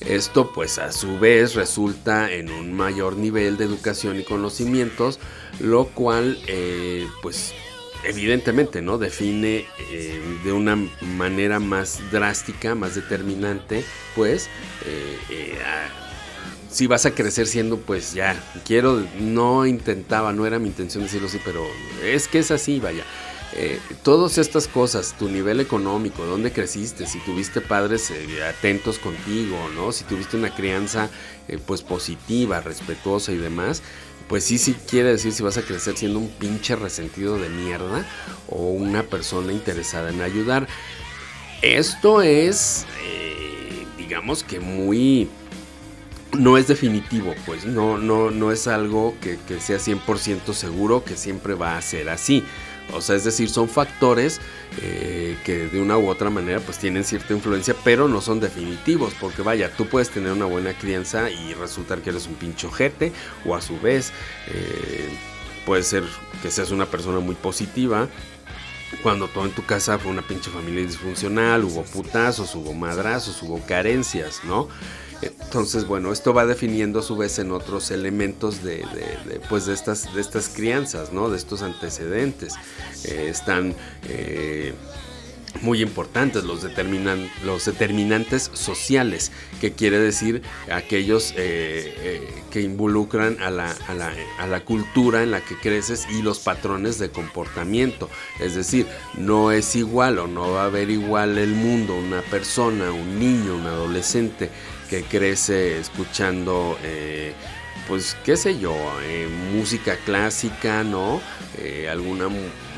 Esto 0.00 0.52
pues 0.52 0.78
a 0.78 0.92
su 0.92 1.18
vez 1.18 1.54
resulta 1.54 2.30
en 2.30 2.50
un 2.50 2.72
mayor 2.72 3.16
nivel 3.16 3.56
de 3.56 3.64
educación 3.64 4.20
y 4.20 4.24
conocimientos, 4.24 5.18
lo 5.58 5.86
cual 5.86 6.38
eh, 6.46 7.06
pues 7.22 7.54
evidentemente 8.04 8.82
no 8.82 8.98
define 8.98 9.66
eh, 9.90 10.20
de 10.44 10.52
una 10.52 10.76
manera 11.00 11.60
más 11.60 12.00
drástica, 12.12 12.74
más 12.74 12.94
determinante, 12.94 13.84
pues 14.14 14.48
eh, 14.84 15.54
si 16.70 16.86
vas 16.86 17.06
a 17.06 17.12
crecer 17.12 17.46
siendo 17.46 17.78
pues 17.78 18.12
ya, 18.12 18.36
quiero, 18.66 19.02
no 19.18 19.64
intentaba, 19.64 20.32
no 20.32 20.46
era 20.46 20.58
mi 20.58 20.68
intención 20.68 21.04
decirlo 21.04 21.28
así, 21.28 21.40
pero 21.42 21.66
es 22.04 22.28
que 22.28 22.40
es 22.40 22.50
así, 22.50 22.80
vaya. 22.80 23.04
Eh, 23.58 23.80
todas 24.02 24.36
estas 24.36 24.68
cosas, 24.68 25.14
tu 25.18 25.30
nivel 25.30 25.60
económico, 25.60 26.26
dónde 26.26 26.52
creciste, 26.52 27.06
si 27.06 27.20
tuviste 27.20 27.62
padres 27.62 28.10
eh, 28.10 28.44
atentos 28.44 28.98
contigo, 28.98 29.56
¿no? 29.74 29.92
Si 29.92 30.04
tuviste 30.04 30.36
una 30.36 30.54
crianza 30.54 31.08
eh, 31.48 31.58
pues 31.64 31.80
positiva, 31.80 32.60
respetuosa 32.60 33.32
y 33.32 33.38
demás, 33.38 33.82
pues 34.28 34.44
sí, 34.44 34.58
sí 34.58 34.76
quiere 34.90 35.08
decir 35.08 35.32
si 35.32 35.42
vas 35.42 35.56
a 35.56 35.62
crecer 35.62 35.96
siendo 35.96 36.18
un 36.18 36.28
pinche 36.28 36.76
resentido 36.76 37.38
de 37.38 37.48
mierda 37.48 38.04
o 38.46 38.72
una 38.72 39.04
persona 39.04 39.54
interesada 39.54 40.10
en 40.10 40.20
ayudar. 40.20 40.68
Esto 41.62 42.20
es, 42.20 42.84
digamos 43.96 44.42
que 44.42 44.60
muy 44.60 45.30
no 46.34 46.58
es 46.58 46.66
definitivo, 46.66 47.34
pues 47.46 47.64
no, 47.64 47.96
no, 47.96 48.30
no 48.30 48.52
es 48.52 48.66
algo 48.66 49.14
que, 49.22 49.38
que 49.48 49.60
sea 49.60 49.78
100% 49.78 50.52
seguro 50.52 51.04
que 51.04 51.16
siempre 51.16 51.54
va 51.54 51.78
a 51.78 51.82
ser 51.82 52.10
así. 52.10 52.44
O 52.92 53.00
sea, 53.00 53.16
es 53.16 53.24
decir, 53.24 53.48
son 53.50 53.68
factores 53.68 54.40
eh, 54.80 55.36
que 55.44 55.66
de 55.66 55.80
una 55.80 55.98
u 55.98 56.08
otra 56.08 56.30
manera 56.30 56.60
pues 56.60 56.78
tienen 56.78 57.04
cierta 57.04 57.34
influencia, 57.34 57.74
pero 57.84 58.08
no 58.08 58.20
son 58.20 58.40
definitivos, 58.40 59.14
porque 59.20 59.42
vaya, 59.42 59.70
tú 59.76 59.86
puedes 59.86 60.10
tener 60.10 60.32
una 60.32 60.46
buena 60.46 60.72
crianza 60.72 61.30
y 61.30 61.54
resultar 61.54 62.00
que 62.00 62.10
eres 62.10 62.26
un 62.26 62.34
pincho 62.34 62.70
jete, 62.70 63.12
o 63.44 63.54
a 63.54 63.60
su 63.60 63.78
vez, 63.80 64.12
eh, 64.48 65.08
puede 65.64 65.82
ser 65.82 66.04
que 66.42 66.50
seas 66.50 66.70
una 66.70 66.86
persona 66.86 67.18
muy 67.18 67.34
positiva, 67.34 68.08
cuando 69.02 69.28
todo 69.28 69.44
en 69.44 69.52
tu 69.52 69.64
casa 69.64 69.98
fue 69.98 70.10
una 70.10 70.22
pinche 70.22 70.50
familia 70.50 70.82
disfuncional, 70.82 71.64
hubo 71.64 71.82
putazos, 71.82 72.54
hubo 72.54 72.72
madrazos, 72.72 73.42
hubo 73.42 73.60
carencias, 73.60 74.42
¿no? 74.44 74.68
Entonces, 75.22 75.86
bueno, 75.86 76.12
esto 76.12 76.34
va 76.34 76.44
definiendo 76.44 76.98
a 76.98 77.02
su 77.02 77.16
vez 77.16 77.38
en 77.38 77.50
otros 77.50 77.90
elementos 77.90 78.62
de, 78.62 78.84
pues 79.48 79.66
de, 79.66 79.74
estas, 79.74 80.14
de 80.14 80.20
estas 80.20 80.48
crianzas, 80.48 81.12
¿no? 81.12 81.30
De 81.30 81.38
estos 81.38 81.62
antecedentes. 81.62 82.54
Eh, 83.04 83.28
están 83.30 83.74
eh, 84.08 84.74
muy 85.62 85.82
importantes 85.82 86.44
los, 86.44 86.62
determinan, 86.62 87.30
los 87.44 87.64
determinantes 87.64 88.50
sociales, 88.54 89.32
que 89.60 89.72
quiere 89.72 89.98
decir 89.98 90.42
aquellos 90.70 91.32
eh, 91.36 92.42
que 92.50 92.60
involucran 92.62 93.42
a 93.42 93.50
la, 93.50 93.74
a, 93.88 93.94
la, 93.94 94.12
a 94.38 94.46
la, 94.46 94.64
cultura 94.64 95.22
en 95.22 95.30
la 95.30 95.40
que 95.40 95.56
creces 95.56 96.06
y 96.10 96.22
los 96.22 96.38
patrones 96.38 96.98
de 96.98 97.10
comportamiento. 97.10 98.08
Es 98.40 98.54
decir, 98.54 98.86
no 99.14 99.52
es 99.52 99.76
igual 99.76 100.18
o 100.18 100.26
no 100.26 100.52
va 100.52 100.62
a 100.62 100.66
haber 100.66 100.90
igual 100.90 101.38
el 101.38 101.52
mundo, 101.52 101.94
una 101.94 102.22
persona, 102.22 102.90
un 102.90 103.18
niño, 103.18 103.56
un 103.56 103.66
adolescente 103.66 104.50
que 104.88 105.02
crece 105.02 105.78
escuchando, 105.78 106.78
eh, 106.82 107.32
pues 107.88 108.16
qué 108.24 108.36
sé 108.36 108.58
yo, 108.58 108.74
eh, 109.02 109.28
música 109.52 109.96
clásica, 110.04 110.84
¿no? 110.84 111.20
Eh, 111.58 111.88
alguna 111.90 112.28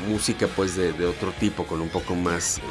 música 0.07 0.47
pues 0.47 0.75
de, 0.75 1.05
otro 1.05 1.31
tipo, 1.39 1.65
con 1.65 1.81
un 1.81 1.89
poco 1.89 2.15
más, 2.15 2.61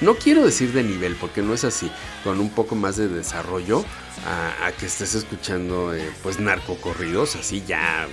no 0.00 0.14
quiero 0.14 0.44
decir 0.44 0.72
de 0.72 0.82
nivel, 0.82 1.16
porque 1.16 1.42
no 1.42 1.54
es 1.54 1.64
así, 1.64 1.90
con 2.24 2.40
un 2.40 2.50
poco 2.50 2.74
más 2.74 2.96
de 2.96 3.08
desarrollo, 3.08 3.84
a, 4.26 4.72
que 4.72 4.86
estés 4.86 5.14
escuchando 5.14 5.92
pues 6.22 6.40
narcocorridos, 6.40 7.36
así 7.36 7.62
ya 7.66 8.06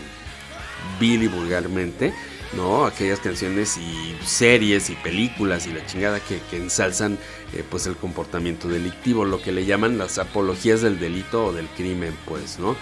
vil 1.00 1.24
y 1.24 1.28
vulgarmente. 1.28 2.14
¿no? 2.54 2.86
Aquellas 2.86 3.20
canciones 3.20 3.78
y 3.78 4.16
series 4.26 4.90
y 4.90 4.96
películas 4.96 5.68
y 5.68 5.74
la 5.74 5.86
chingada 5.86 6.20
que, 6.20 6.40
ensalzan 6.56 7.18
eh, 7.54 7.64
pues 7.70 7.88
el 7.88 7.96
comportamiento 7.96 8.68
delictivo, 8.68 9.26
lo 9.26 9.42
que 9.42 9.52
le 9.52 9.66
llaman 9.66 9.98
las 9.98 10.18
apologías 10.18 10.82
del 10.82 11.00
delito 11.00 11.46
o 11.46 11.54
del 11.54 11.68
crimen, 11.68 12.16
pues, 12.26 12.60
¿no? 12.60 12.76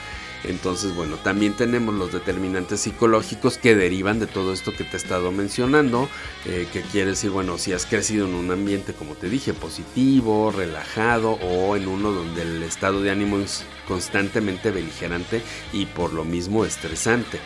Entonces, 0.47 0.95
bueno, 0.95 1.17
también 1.17 1.53
tenemos 1.53 1.95
los 1.95 2.11
determinantes 2.11 2.81
psicológicos 2.81 3.57
que 3.57 3.75
derivan 3.75 4.19
de 4.19 4.27
todo 4.27 4.53
esto 4.53 4.71
que 4.71 4.83
te 4.83 4.93
he 4.93 4.99
estado 4.99 5.31
mencionando, 5.31 6.09
eh, 6.45 6.67
que 6.71 6.81
quiere 6.81 7.11
decir, 7.11 7.31
bueno, 7.31 7.57
si 7.57 7.73
has 7.73 7.85
crecido 7.85 8.27
en 8.27 8.35
un 8.35 8.51
ambiente, 8.51 8.93
como 8.93 9.15
te 9.15 9.29
dije, 9.29 9.53
positivo, 9.53 10.51
relajado 10.51 11.31
o 11.31 11.75
en 11.75 11.87
uno 11.87 12.11
donde 12.11 12.43
el 12.43 12.63
estado 12.63 13.01
de 13.01 13.11
ánimo 13.11 13.39
es 13.39 13.63
constantemente 13.87 14.71
beligerante 14.71 15.41
y 15.73 15.85
por 15.85 16.13
lo 16.13 16.23
mismo 16.23 16.65
estresante. 16.65 17.39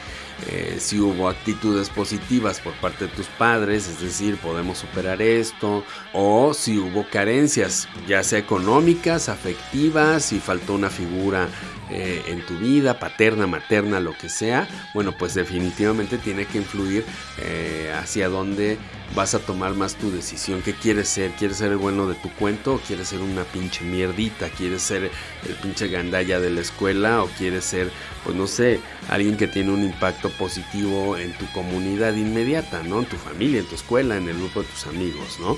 Eh, 0.47 0.78
si 0.80 0.99
hubo 0.99 1.28
actitudes 1.28 1.89
positivas 1.89 2.60
por 2.60 2.73
parte 2.73 3.06
de 3.06 3.12
tus 3.12 3.28
padres, 3.28 3.88
es 3.88 4.02
decir, 4.02 4.38
podemos 4.38 4.78
superar 4.80 5.21
esto, 5.21 5.84
o 6.13 6.54
si 6.54 6.78
hubo 6.78 7.06
carencias, 7.10 7.88
ya 8.08 8.23
sea 8.23 8.39
económicas, 8.39 9.30
afectivas, 9.30 10.23
si 10.25 10.39
faltó 10.39 10.73
una 10.73 10.89
figura 10.89 11.49
eh, 11.91 12.23
en 12.28 12.45
tu 12.45 12.58
vida, 12.58 12.99
paterna, 12.99 13.47
materna, 13.47 13.99
lo 13.99 14.13
que 14.17 14.30
sea, 14.30 14.67
bueno, 14.93 15.12
pues 15.17 15.34
definitivamente 15.34 16.17
tiene 16.17 16.45
que 16.45 16.60
influir 16.60 17.04
eh, 17.39 17.93
hacia 17.99 18.30
dónde 18.30 18.78
vas 19.15 19.34
a 19.36 19.39
tomar 19.39 19.74
más 19.74 19.95
tu 19.95 20.12
decisión. 20.12 20.62
¿Qué 20.62 20.74
quieres 20.74 21.10
ser? 21.10 21.32
¿Quieres 21.32 21.58
ser 21.58 21.72
el 21.72 21.78
bueno 21.78 22.08
de 22.08 22.15
tu 22.15 22.30
cuento 22.36 22.76
o 22.76 22.80
quieres 22.80 23.10
ser 23.10 23.19
una 23.19 23.43
pinche 23.43 23.84
mierdita? 23.84 24.50
¿Quieres 24.50 24.82
ser 24.82 25.12
el 25.48 25.56
pinche 25.62 25.88
gandalla 25.88 26.39
de 26.39 26.50
la 26.50 26.62
escuela 26.62 27.24
o 27.24 27.28
quieres 27.28 27.65
ser, 27.65 27.91
pues 28.24 28.36
no 28.36 28.48
sé, 28.48 28.80
alguien 29.10 29.38
que 29.38 29.48
tiene 29.48 29.72
un 29.72 29.84
impacto 29.84 30.30
positivo 30.30 31.17
en 31.17 31.34
tu 31.38 31.45
comunidad 31.52 32.13
inmediata, 32.15 32.84
¿no? 32.84 33.00
En 33.00 33.06
tu 33.06 33.17
familia, 33.17 33.60
en 33.60 33.65
tu 33.65 33.76
escuela, 33.76 34.17
en 34.17 34.30
el 34.30 34.38
grupo 34.38 34.62
de 34.62 34.67
tus 34.67 34.88
amigos, 34.88 35.39
¿no? 35.39 35.58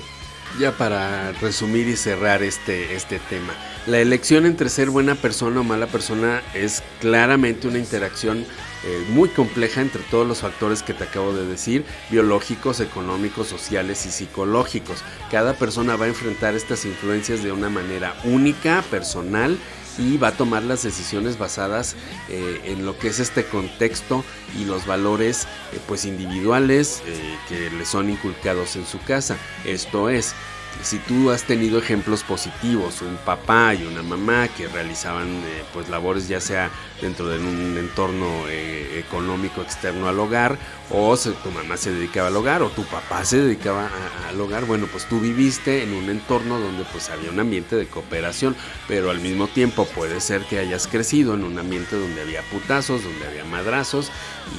Ya 0.58 0.72
para 0.72 1.32
resumir 1.32 1.88
y 1.88 1.96
cerrar 1.96 2.42
este, 2.42 2.94
este 2.94 3.18
tema, 3.18 3.54
la 3.86 3.98
elección 3.98 4.46
entre 4.46 4.68
ser 4.68 4.90
buena 4.90 5.14
persona 5.14 5.60
o 5.60 5.64
mala 5.64 5.86
persona 5.86 6.42
es 6.54 6.82
claramente 7.00 7.66
una 7.66 7.78
interacción 7.78 8.44
eh, 8.84 9.04
muy 9.10 9.28
compleja 9.28 9.80
entre 9.80 10.02
todos 10.02 10.26
los 10.26 10.40
factores 10.40 10.82
que 10.82 10.92
te 10.92 11.04
acabo 11.04 11.32
de 11.32 11.46
decir, 11.46 11.84
biológicos, 12.10 12.80
económicos, 12.80 13.48
sociales 13.48 14.04
y 14.06 14.10
psicológicos. 14.10 15.02
Cada 15.30 15.54
persona 15.54 15.96
va 15.96 16.04
a 16.04 16.08
enfrentar 16.08 16.54
estas 16.54 16.84
influencias 16.84 17.42
de 17.42 17.52
una 17.52 17.68
manera 17.68 18.14
única, 18.24 18.82
personal 18.90 19.56
y 19.98 20.16
va 20.16 20.28
a 20.28 20.36
tomar 20.36 20.62
las 20.62 20.82
decisiones 20.82 21.38
basadas 21.38 21.96
eh, 22.28 22.60
en 22.64 22.86
lo 22.86 22.98
que 22.98 23.08
es 23.08 23.20
este 23.20 23.44
contexto 23.44 24.24
y 24.58 24.64
los 24.64 24.86
valores 24.86 25.44
eh, 25.72 25.80
pues 25.86 26.04
individuales 26.04 27.02
que 27.48 27.70
le 27.70 27.84
son 27.84 28.10
inculcados 28.10 28.76
en 28.76 28.86
su 28.86 29.00
casa. 29.00 29.36
Esto 29.64 30.08
es, 30.08 30.34
si 30.82 30.98
tú 30.98 31.30
has 31.30 31.44
tenido 31.44 31.78
ejemplos 31.78 32.22
positivos, 32.22 33.02
un 33.02 33.16
papá 33.16 33.74
y 33.74 33.84
una 33.84 34.02
mamá 34.02 34.48
que 34.48 34.68
realizaban 34.68 35.28
eh, 35.28 35.64
pues 35.72 35.88
labores 35.88 36.28
ya 36.28 36.40
sea 36.40 36.70
dentro 37.00 37.28
de 37.28 37.38
un 37.38 37.76
entorno 37.78 38.26
eh, 38.48 38.98
económico 38.98 39.62
externo 39.62 40.08
al 40.08 40.18
hogar, 40.18 40.58
o 40.90 41.16
tu 41.16 41.50
mamá 41.50 41.76
se 41.76 41.92
dedicaba 41.92 42.28
al 42.28 42.36
hogar, 42.36 42.62
o 42.62 42.70
tu 42.70 42.84
papá 42.84 43.24
se 43.24 43.38
dedicaba 43.38 43.88
al 44.28 44.40
hogar, 44.40 44.64
bueno, 44.64 44.86
pues 44.90 45.08
tú 45.08 45.20
viviste 45.20 45.82
en 45.82 45.94
un 45.94 46.10
entorno 46.10 46.58
donde 46.58 46.84
pues 46.84 47.10
había 47.10 47.30
un 47.30 47.40
ambiente 47.40 47.76
de 47.76 47.86
cooperación, 47.86 48.56
pero 48.88 49.10
al 49.10 49.20
mismo 49.20 49.48
tiempo 49.48 49.86
puede 49.86 50.20
ser 50.20 50.42
que 50.42 50.58
hayas 50.58 50.86
crecido 50.86 51.34
en 51.34 51.44
un 51.44 51.58
ambiente 51.58 51.96
donde 51.96 52.22
había 52.22 52.42
putazos, 52.42 53.02
donde 53.04 53.26
había 53.26 53.44
madrazos, 53.44 54.10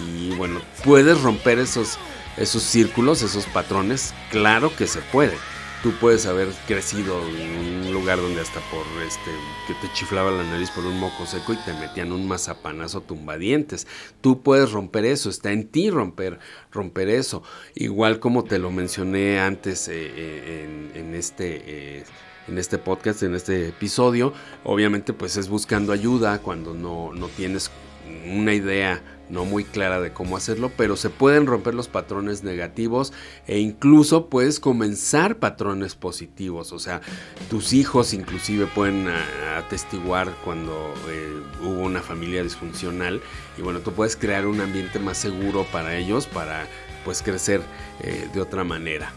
y 0.07 0.31
bueno, 0.31 0.61
puedes 0.83 1.21
romper 1.21 1.59
esos, 1.59 1.97
esos 2.37 2.63
círculos, 2.63 3.21
esos 3.21 3.45
patrones, 3.45 4.13
claro 4.31 4.75
que 4.75 4.87
se 4.87 4.99
puede 4.99 5.33
tú 5.83 5.91
puedes 5.99 6.25
haber 6.25 6.47
crecido 6.65 7.19
en 7.27 7.87
un 7.87 7.93
lugar 7.93 8.17
donde 8.17 8.39
hasta 8.39 8.61
por 8.71 8.85
este 9.05 9.31
que 9.67 9.73
te 9.85 9.93
chiflaba 9.93 10.31
la 10.31 10.43
nariz 10.43 10.71
por 10.71 10.85
un 10.85 10.97
moco 10.97 11.25
seco 11.25 11.51
y 11.51 11.57
te 11.57 11.73
metían 11.73 12.13
un 12.13 12.25
mazapanazo 12.25 13.01
tumbadientes. 13.01 13.85
Tú 14.21 14.41
puedes 14.41 14.71
romper 14.71 15.03
eso, 15.03 15.29
está 15.29 15.51
en 15.51 15.67
ti 15.67 15.89
romper 15.89 16.39
romper 16.71 17.09
eso. 17.09 17.43
Igual 17.75 18.19
como 18.19 18.45
te 18.45 18.59
lo 18.59 18.71
mencioné 18.71 19.41
antes 19.41 19.89
eh, 19.89 19.93
eh, 20.15 20.91
en, 20.95 21.13
este 21.15 21.61
eh, 21.65 22.03
en 22.47 22.57
este 22.57 22.77
podcast, 22.77 23.21
en 23.23 23.35
este 23.35 23.67
episodio, 23.67 24.33
obviamente 24.63 25.11
pues 25.11 25.35
es 25.35 25.49
buscando 25.49 25.91
ayuda 25.91 26.39
cuando 26.39 26.73
no, 26.73 27.11
no 27.11 27.27
tienes 27.27 27.71
una 28.25 28.53
idea 28.53 29.01
no 29.33 29.45
muy 29.45 29.63
clara 29.63 29.99
de 29.99 30.13
cómo 30.13 30.37
hacerlo, 30.37 30.71
pero 30.77 30.95
se 30.95 31.09
pueden 31.09 31.47
romper 31.47 31.73
los 31.73 31.87
patrones 31.87 32.43
negativos 32.43 33.11
e 33.47 33.59
incluso 33.59 34.27
puedes 34.27 34.59
comenzar 34.59 35.37
patrones 35.37 35.95
positivos. 35.95 36.71
O 36.71 36.79
sea, 36.79 37.01
tus 37.49 37.73
hijos 37.73 38.13
inclusive 38.13 38.67
pueden 38.67 39.07
ah, 39.07 39.57
atestiguar 39.57 40.29
cuando 40.45 40.93
eh, 41.09 41.41
hubo 41.61 41.81
una 41.81 42.01
familia 42.01 42.43
disfuncional 42.43 43.21
y 43.57 43.61
bueno, 43.61 43.79
tú 43.79 43.91
puedes 43.91 44.15
crear 44.15 44.45
un 44.45 44.61
ambiente 44.61 44.99
más 44.99 45.17
seguro 45.17 45.65
para 45.71 45.97
ellos 45.97 46.27
para 46.27 46.67
pues 47.03 47.21
crecer 47.21 47.61
eh, 48.01 48.29
de 48.33 48.39
otra 48.39 48.63
manera. 48.63 49.11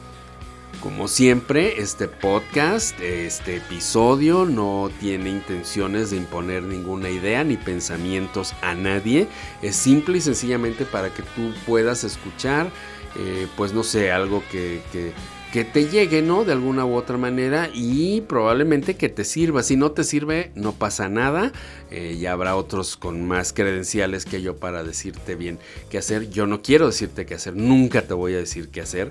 Como 0.86 1.08
siempre, 1.08 1.80
este 1.80 2.06
podcast, 2.06 3.00
este 3.00 3.56
episodio 3.56 4.44
no 4.44 4.88
tiene 5.00 5.30
intenciones 5.30 6.10
de 6.10 6.16
imponer 6.16 6.62
ninguna 6.62 7.10
idea 7.10 7.42
ni 7.42 7.56
pensamientos 7.56 8.54
a 8.62 8.76
nadie. 8.76 9.26
Es 9.62 9.74
simple 9.74 10.18
y 10.18 10.20
sencillamente 10.20 10.84
para 10.84 11.12
que 11.12 11.24
tú 11.24 11.52
puedas 11.66 12.04
escuchar, 12.04 12.70
eh, 13.18 13.48
pues 13.56 13.72
no 13.72 13.82
sé, 13.82 14.12
algo 14.12 14.44
que, 14.52 14.80
que, 14.92 15.64
te 15.64 15.88
llegue, 15.88 16.22
¿no? 16.22 16.44
De 16.44 16.52
alguna 16.52 16.84
u 16.84 16.94
otra 16.94 17.16
manera 17.16 17.68
y 17.74 18.20
probablemente 18.20 18.94
que 18.94 19.08
te 19.08 19.24
sirva. 19.24 19.64
Si 19.64 19.74
no 19.74 19.90
te 19.90 20.04
sirve, 20.04 20.52
no 20.54 20.70
pasa 20.70 21.08
nada. 21.08 21.50
Eh, 21.90 22.16
ya 22.20 22.30
habrá 22.30 22.54
otros 22.54 22.96
con 22.96 23.26
más 23.26 23.52
credenciales 23.52 24.24
que 24.24 24.40
yo 24.40 24.56
para 24.58 24.84
decirte 24.84 25.34
bien 25.34 25.58
qué 25.90 25.98
hacer. 25.98 26.30
Yo 26.30 26.46
no 26.46 26.62
quiero 26.62 26.86
decirte 26.86 27.26
qué 27.26 27.34
hacer, 27.34 27.56
nunca 27.56 28.02
te 28.02 28.14
voy 28.14 28.34
a 28.34 28.38
decir 28.38 28.68
qué 28.68 28.82
hacer 28.82 29.10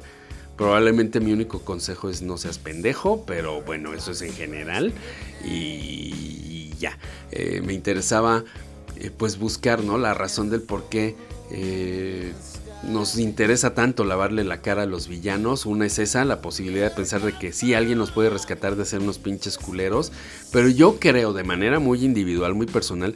Probablemente 0.57 1.19
mi 1.19 1.33
único 1.33 1.59
consejo 1.59 2.09
es 2.09 2.21
no 2.21 2.37
seas 2.37 2.59
pendejo, 2.59 3.23
pero 3.25 3.61
bueno, 3.61 3.93
eso 3.93 4.11
es 4.11 4.21
en 4.21 4.33
general. 4.33 4.93
Y, 5.43 6.73
ya, 6.79 6.97
eh, 7.31 7.61
me 7.65 7.73
interesaba 7.73 8.43
eh, 8.97 9.11
pues 9.15 9.37
buscar 9.37 9.83
¿no? 9.83 9.97
la 9.97 10.13
razón 10.13 10.49
del 10.49 10.61
por 10.61 10.89
qué 10.89 11.15
eh, 11.51 12.33
nos 12.83 13.17
interesa 13.17 13.73
tanto 13.73 14.03
lavarle 14.03 14.43
la 14.43 14.61
cara 14.61 14.83
a 14.83 14.85
los 14.85 15.07
villanos. 15.07 15.65
Una 15.65 15.85
es 15.85 15.99
esa, 15.99 16.23
la 16.25 16.41
posibilidad 16.41 16.89
de 16.89 16.95
pensar 16.95 17.21
de 17.21 17.33
que 17.33 17.51
sí, 17.51 17.73
alguien 17.73 17.97
nos 17.97 18.11
puede 18.11 18.29
rescatar 18.29 18.75
de 18.75 18.85
ser 18.85 19.01
unos 19.01 19.17
pinches 19.17 19.57
culeros. 19.57 20.11
Pero 20.51 20.69
yo 20.69 20.99
creo 20.99 21.33
de 21.33 21.43
manera 21.43 21.79
muy 21.79 22.03
individual, 22.03 22.53
muy 22.53 22.67
personal, 22.67 23.15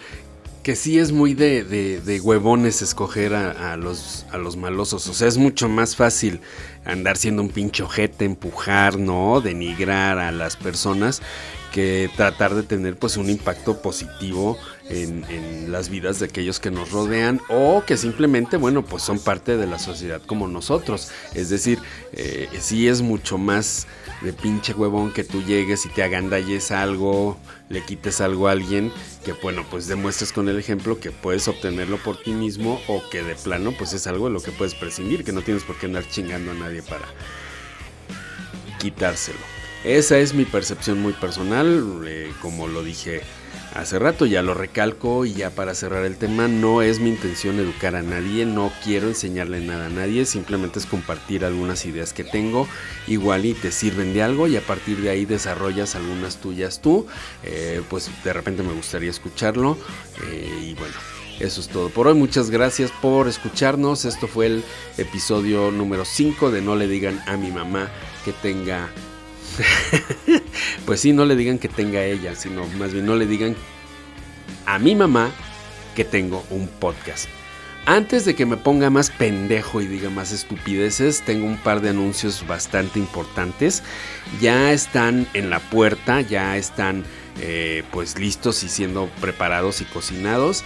que 0.69 0.75
sí 0.75 0.99
es 0.99 1.11
muy 1.11 1.33
de, 1.33 1.63
de, 1.63 2.21
huevones 2.21 2.83
escoger 2.83 3.33
a, 3.33 3.75
los, 3.75 4.27
a 4.31 4.37
los 4.37 4.55
malosos. 4.55 5.07
O 5.07 5.15
sea, 5.15 5.27
es 5.27 5.39
mucho 5.39 5.67
más 5.67 5.95
fácil 5.95 6.41
andar 6.85 7.17
siendo 7.17 7.41
un 7.41 7.49
pinche 7.49 7.81
ojete, 7.81 8.25
empujar, 8.25 8.99
¿no? 8.99 9.41
Denigrar 9.41 10.19
a 10.19 10.31
las 10.31 10.57
personas 10.57 11.23
que 11.71 12.11
tratar 12.15 12.53
de 12.53 12.61
tener 12.61 12.97
pues 12.97 13.17
un 13.17 13.31
impacto 13.31 13.81
positivo 13.81 14.59
en, 14.89 15.23
en, 15.29 15.71
las 15.71 15.89
vidas 15.89 16.19
de 16.19 16.25
aquellos 16.25 16.59
que 16.59 16.71
nos 16.71 16.91
rodean 16.91 17.39
o 17.47 17.83
que 17.85 17.95
simplemente, 17.95 18.57
bueno, 18.57 18.83
pues 18.83 19.03
son 19.03 19.19
parte 19.19 19.55
de 19.55 19.67
la 19.67 19.79
sociedad 19.79 20.21
como 20.25 20.47
nosotros. 20.47 21.11
Es 21.35 21.49
decir, 21.49 21.79
eh, 22.13 22.49
sí 22.59 22.87
es 22.87 23.01
mucho 23.01 23.37
más 23.37 23.87
de 24.21 24.33
pinche 24.33 24.73
huevón 24.73 25.13
que 25.13 25.23
tú 25.23 25.43
llegues 25.43 25.85
y 25.85 25.89
te 25.89 26.03
agandalles 26.03 26.71
algo, 26.71 27.37
le 27.69 27.83
quites 27.83 28.19
algo 28.19 28.47
a 28.47 28.51
alguien, 28.51 28.91
que 29.23 29.33
bueno, 29.33 29.65
pues 29.69 29.87
demuestres 29.87 30.33
con 30.33 30.49
el 30.49 30.57
ejemplo 30.57 30.99
que 30.99 31.11
puedes 31.11 31.47
obtenerlo 31.47 31.97
por 31.97 32.21
ti 32.21 32.31
mismo 32.31 32.81
o 32.87 33.01
que 33.09 33.23
de 33.23 33.35
plano 33.35 33.73
pues 33.77 33.93
es 33.93 34.07
algo 34.07 34.25
de 34.25 34.33
lo 34.33 34.41
que 34.41 34.51
puedes 34.51 34.75
prescindir, 34.75 35.23
que 35.23 35.31
no 35.31 35.41
tienes 35.41 35.63
por 35.63 35.77
qué 35.77 35.85
andar 35.85 36.07
chingando 36.07 36.51
a 36.51 36.55
nadie 36.55 36.81
para 36.81 37.05
quitárselo. 38.79 39.39
Esa 39.83 40.17
es 40.17 40.33
mi 40.33 40.43
percepción 40.43 41.01
muy 41.01 41.13
personal, 41.13 42.01
eh, 42.05 42.33
como 42.41 42.67
lo 42.67 42.83
dije 42.83 43.21
hace 43.75 43.99
rato, 43.99 44.25
ya 44.25 44.41
lo 44.41 44.53
recalco 44.53 45.25
y 45.25 45.33
ya 45.33 45.49
para 45.51 45.75
cerrar 45.75 46.05
el 46.05 46.17
tema, 46.17 46.47
no 46.47 46.81
es 46.81 46.99
mi 46.99 47.09
intención 47.09 47.59
educar 47.59 47.95
a 47.95 48.01
nadie, 48.01 48.45
no 48.45 48.71
quiero 48.83 49.07
enseñarle 49.07 49.61
nada 49.61 49.87
a 49.87 49.89
nadie, 49.89 50.25
simplemente 50.25 50.79
es 50.79 50.85
compartir 50.85 51.45
algunas 51.45 51.85
ideas 51.85 52.13
que 52.13 52.23
tengo, 52.23 52.67
igual 53.07 53.45
y 53.45 53.53
te 53.53 53.71
sirven 53.71 54.13
de 54.13 54.23
algo 54.23 54.47
y 54.47 54.57
a 54.57 54.61
partir 54.61 54.97
de 54.97 55.09
ahí 55.09 55.25
desarrollas 55.25 55.95
algunas 55.95 56.37
tuyas 56.37 56.81
tú, 56.81 57.07
eh, 57.43 57.81
pues 57.89 58.09
de 58.23 58.33
repente 58.33 58.63
me 58.63 58.73
gustaría 58.73 59.09
escucharlo 59.09 59.77
eh, 60.27 60.69
y 60.69 60.73
bueno. 60.75 60.95
Eso 61.39 61.61
es 61.61 61.69
todo 61.69 61.87
por 61.87 62.05
hoy. 62.07 62.15
Muchas 62.15 62.49
gracias 62.49 62.91
por 63.01 63.29
escucharnos. 63.29 64.03
Esto 64.03 64.27
fue 64.27 64.47
el 64.47 64.63
episodio 64.97 65.71
número 65.71 66.03
5 66.03 66.51
de 66.51 66.61
No 66.61 66.75
le 66.75 66.85
digan 66.89 67.23
a 67.27 67.37
mi 67.37 67.49
mamá 67.49 67.87
que 68.25 68.33
tenga 68.33 68.89
pues 70.85 71.01
sí, 71.01 71.13
no 71.13 71.25
le 71.25 71.35
digan 71.35 71.59
que 71.59 71.67
tenga 71.67 72.03
ella, 72.03 72.35
sino 72.35 72.65
más 72.77 72.93
bien 72.93 73.05
no 73.05 73.15
le 73.15 73.25
digan 73.25 73.55
a 74.65 74.79
mi 74.79 74.95
mamá 74.95 75.31
que 75.95 76.05
tengo 76.05 76.45
un 76.49 76.67
podcast. 76.67 77.27
Antes 77.85 78.23
de 78.23 78.35
que 78.35 78.45
me 78.45 78.57
ponga 78.57 78.89
más 78.91 79.09
pendejo 79.09 79.81
y 79.81 79.87
diga 79.87 80.11
más 80.11 80.31
estupideces, 80.31 81.23
tengo 81.23 81.47
un 81.47 81.57
par 81.57 81.81
de 81.81 81.89
anuncios 81.89 82.45
bastante 82.45 82.99
importantes. 82.99 83.81
Ya 84.39 84.71
están 84.71 85.27
en 85.33 85.49
la 85.49 85.59
puerta, 85.59 86.21
ya 86.21 86.55
están 86.55 87.03
eh, 87.41 87.83
pues 87.91 88.19
listos 88.19 88.63
y 88.63 88.69
siendo 88.69 89.09
preparados 89.21 89.81
y 89.81 89.85
cocinados. 89.85 90.63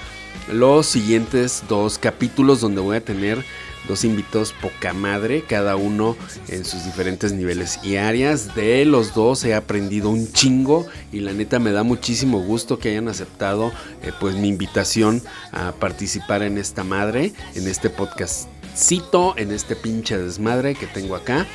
Los 0.51 0.87
siguientes 0.87 1.63
dos 1.69 1.97
capítulos 1.97 2.59
donde 2.59 2.81
voy 2.81 2.97
a 2.97 3.05
tener 3.05 3.45
dos 3.87 4.03
invitados 4.03 4.53
poca 4.53 4.93
madre, 4.93 5.43
cada 5.47 5.75
uno 5.75 6.15
en 6.47 6.65
sus 6.65 6.85
diferentes 6.85 7.33
niveles 7.33 7.79
y 7.83 7.97
áreas. 7.97 8.55
De 8.55 8.85
los 8.85 9.13
dos 9.13 9.43
he 9.45 9.53
aprendido 9.53 10.09
un 10.09 10.31
chingo 10.31 10.85
y 11.11 11.19
la 11.19 11.33
neta 11.33 11.59
me 11.59 11.71
da 11.71 11.83
muchísimo 11.83 12.39
gusto 12.41 12.79
que 12.79 12.89
hayan 12.89 13.07
aceptado 13.07 13.71
eh, 14.01 14.11
pues 14.19 14.35
mi 14.35 14.47
invitación 14.47 15.21
a 15.51 15.71
participar 15.73 16.43
en 16.43 16.57
esta 16.57 16.83
madre, 16.83 17.33
en 17.55 17.67
este 17.67 17.89
podcastcito, 17.89 19.35
en 19.37 19.51
este 19.51 19.75
pinche 19.75 20.17
desmadre 20.17 20.75
que 20.75 20.87
tengo 20.87 21.15
acá. 21.15 21.45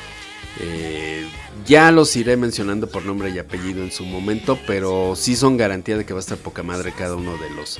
Eh, 0.59 1.27
ya 1.65 1.91
los 1.91 2.15
iré 2.15 2.37
mencionando 2.37 2.87
por 2.87 3.05
nombre 3.05 3.29
y 3.29 3.39
apellido 3.39 3.83
en 3.83 3.91
su 3.91 4.05
momento, 4.05 4.59
pero 4.67 5.15
sí 5.15 5.35
son 5.35 5.57
garantía 5.57 5.97
de 5.97 6.05
que 6.05 6.13
va 6.13 6.19
a 6.19 6.21
estar 6.21 6.37
poca 6.37 6.63
madre 6.63 6.93
cada 6.97 7.15
uno 7.15 7.37
de 7.37 7.49
los 7.51 7.79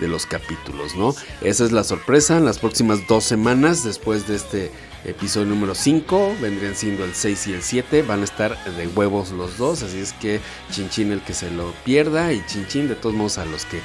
de 0.00 0.08
los 0.08 0.26
capítulos, 0.26 0.94
¿no? 0.94 1.14
Esa 1.40 1.64
es 1.64 1.72
la 1.72 1.84
sorpresa. 1.84 2.36
En 2.36 2.44
las 2.44 2.58
próximas 2.58 3.06
dos 3.08 3.24
semanas, 3.24 3.84
después 3.84 4.28
de 4.28 4.36
este 4.36 4.70
episodio 5.04 5.46
número 5.46 5.74
5, 5.74 6.36
vendrían 6.40 6.74
siendo 6.74 7.04
el 7.04 7.14
6 7.14 7.46
y 7.48 7.52
el 7.54 7.62
7. 7.62 8.02
Van 8.02 8.20
a 8.20 8.24
estar 8.24 8.56
de 8.76 8.86
huevos 8.86 9.30
los 9.30 9.58
dos, 9.58 9.82
así 9.82 9.98
es 9.98 10.12
que 10.14 10.40
chinchín 10.70 11.12
el 11.12 11.20
que 11.22 11.34
se 11.34 11.50
lo 11.50 11.72
pierda 11.84 12.32
y 12.32 12.44
chinchín 12.46 12.88
de 12.88 12.94
todos 12.94 13.14
modos 13.14 13.38
a 13.38 13.44
los 13.44 13.64
que 13.64 13.80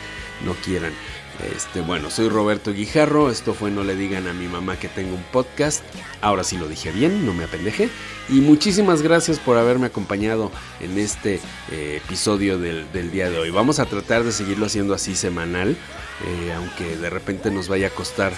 no 0.46 0.54
quieran. 0.64 0.94
Este, 1.56 1.82
bueno, 1.82 2.10
soy 2.10 2.30
Roberto 2.30 2.74
Guijarro, 2.74 3.32
esto 3.32 3.54
fue 3.54 3.72
No 3.72 3.84
le 3.84 3.96
digan 3.96 4.28
a 4.28 4.34
mi 4.34 4.48
mamá 4.48 4.78
que 4.78 4.88
tengo 4.88 5.16
un 5.16 5.24
podcast, 5.24 5.84
ahora 6.22 6.44
sí 6.44 6.58
lo 6.58 6.68
dije 6.68 6.92
bien, 6.92 7.26
no 7.26 7.34
me 7.34 7.46
apendeje, 7.46 7.90
y 8.30 8.42
muchísimas 8.42 9.02
gracias 9.02 9.40
por 9.40 9.58
haberme 9.58 9.88
acompañado 9.88 10.52
en 10.80 10.98
este 11.00 11.40
eh, 11.72 12.02
episodio 12.04 12.60
del, 12.60 13.12
día 13.12 13.30
de 13.30 13.40
hoy. 13.40 13.50
Vamos 13.50 13.80
a 13.80 13.86
tratar 13.86 14.24
de 14.24 14.32
seguirlo 14.32 14.68
haciendo 14.68 14.94
así 14.94 15.16
semanal, 15.16 15.76
eh, 16.26 16.54
aunque 16.54 16.96
de 16.98 17.10
repente 17.10 17.50
nos 17.50 17.68
vaya 17.68 17.88
a 17.88 17.92
costar 17.92 18.32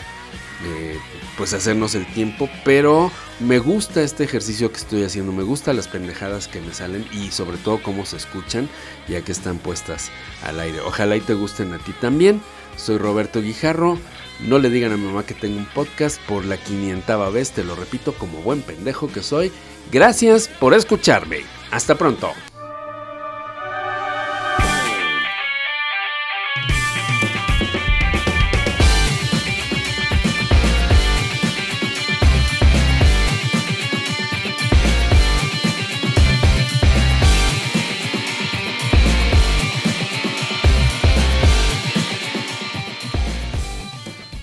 eh, 0.64 0.98
pues 1.38 1.54
hacernos 1.54 1.96
el 1.96 2.06
tiempo, 2.14 2.50
pero 2.64 3.12
me 3.39 3.60
gusta 3.60 4.02
este 4.02 4.24
ejercicio 4.24 4.72
que 4.72 4.78
estoy 4.78 5.04
haciendo, 5.04 5.34
me 5.34 5.43
gustan 5.43 5.76
las 5.76 5.89
pendejadas 5.89 6.48
que 6.48 6.62
me 6.62 6.74
salen 6.74 7.06
y 7.12 7.32
sobre 7.32 7.58
todo 7.58 7.84
cómo 7.84 8.06
se 8.06 8.16
escuchan 8.16 8.70
ya 9.10 9.22
que 9.22 9.34
están 9.34 9.58
puestas 9.58 10.12
al 10.43 10.60
aire. 10.62 10.80
Ojalá 10.80 11.18
y 11.18 11.22
te 11.22 11.34
gusten 11.34 11.74
a 11.74 11.78
ti 11.78 11.91
también. 12.00 12.41
Soy 12.78 12.98
Roberto 12.98 13.42
Guijarro. 13.42 13.98
No 14.42 14.60
le 14.60 14.70
digan 14.70 14.92
a 14.92 14.98
mi 14.98 15.06
mamá 15.06 15.26
que 15.26 15.34
tengo 15.34 15.58
un 15.58 15.66
podcast 15.66 16.20
por 16.28 16.46
la 16.46 16.58
quinientava 16.58 17.30
vez, 17.30 17.52
te 17.52 17.64
lo 17.64 17.76
repito 17.76 18.14
como 18.14 18.42
buen 18.42 18.62
pendejo 18.62 19.08
que 19.12 19.24
soy. 19.24 19.52
Gracias 19.92 20.48
por 20.48 20.74
escucharme. 20.74 21.42
Hasta 21.72 21.96
pronto. 21.96 22.32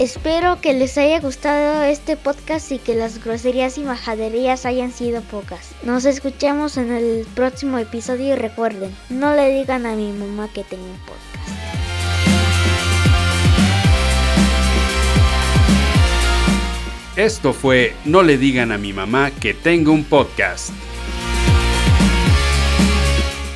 Espero 0.02 0.60
que 0.60 0.74
les 0.74 0.98
haya 0.98 1.20
gustado 1.20 1.84
este 1.84 2.16
podcast 2.16 2.72
y 2.72 2.80
que 2.80 2.96
las 2.96 3.22
groserías 3.22 3.78
y 3.78 3.82
majaderías 3.84 4.66
hayan 4.66 4.90
sido 4.90 5.22
pocas. 5.22 5.76
Nos 5.84 6.06
escuchamos 6.06 6.76
en 6.76 6.90
el 6.90 7.24
próximo 7.36 7.78
episodio 7.78 8.32
y 8.32 8.36
recuerden, 8.36 8.92
no 9.10 9.36
le 9.36 9.50
digan 9.50 9.86
a 9.86 9.94
mi 9.94 10.10
mamá 10.10 10.48
que 10.52 10.64
tengo 10.64 10.86
un 10.86 10.98
podcast. 11.06 11.48
Esto 17.14 17.52
fue 17.52 17.94
No 18.04 18.24
le 18.24 18.38
digan 18.38 18.72
a 18.72 18.78
mi 18.78 18.92
mamá 18.92 19.30
que 19.30 19.54
tengo 19.54 19.92
un 19.92 20.02
podcast. 20.02 20.70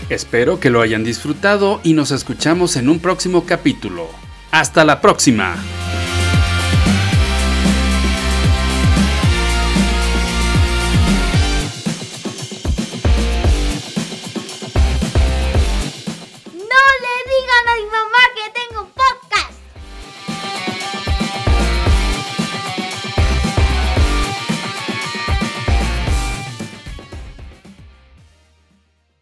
Espero 0.09 0.61
que 0.61 0.71
lo 0.71 0.81
hayan 0.81 1.03
disfrutado 1.03 1.81
y 1.83 1.95
nos 1.95 2.13
escuchamos 2.13 2.77
en 2.77 2.89
un 2.89 3.01
próximo 3.01 3.47
capítulo. 3.47 4.09
Hasta 4.53 4.85
la 4.85 5.01
próxima. 5.01 5.57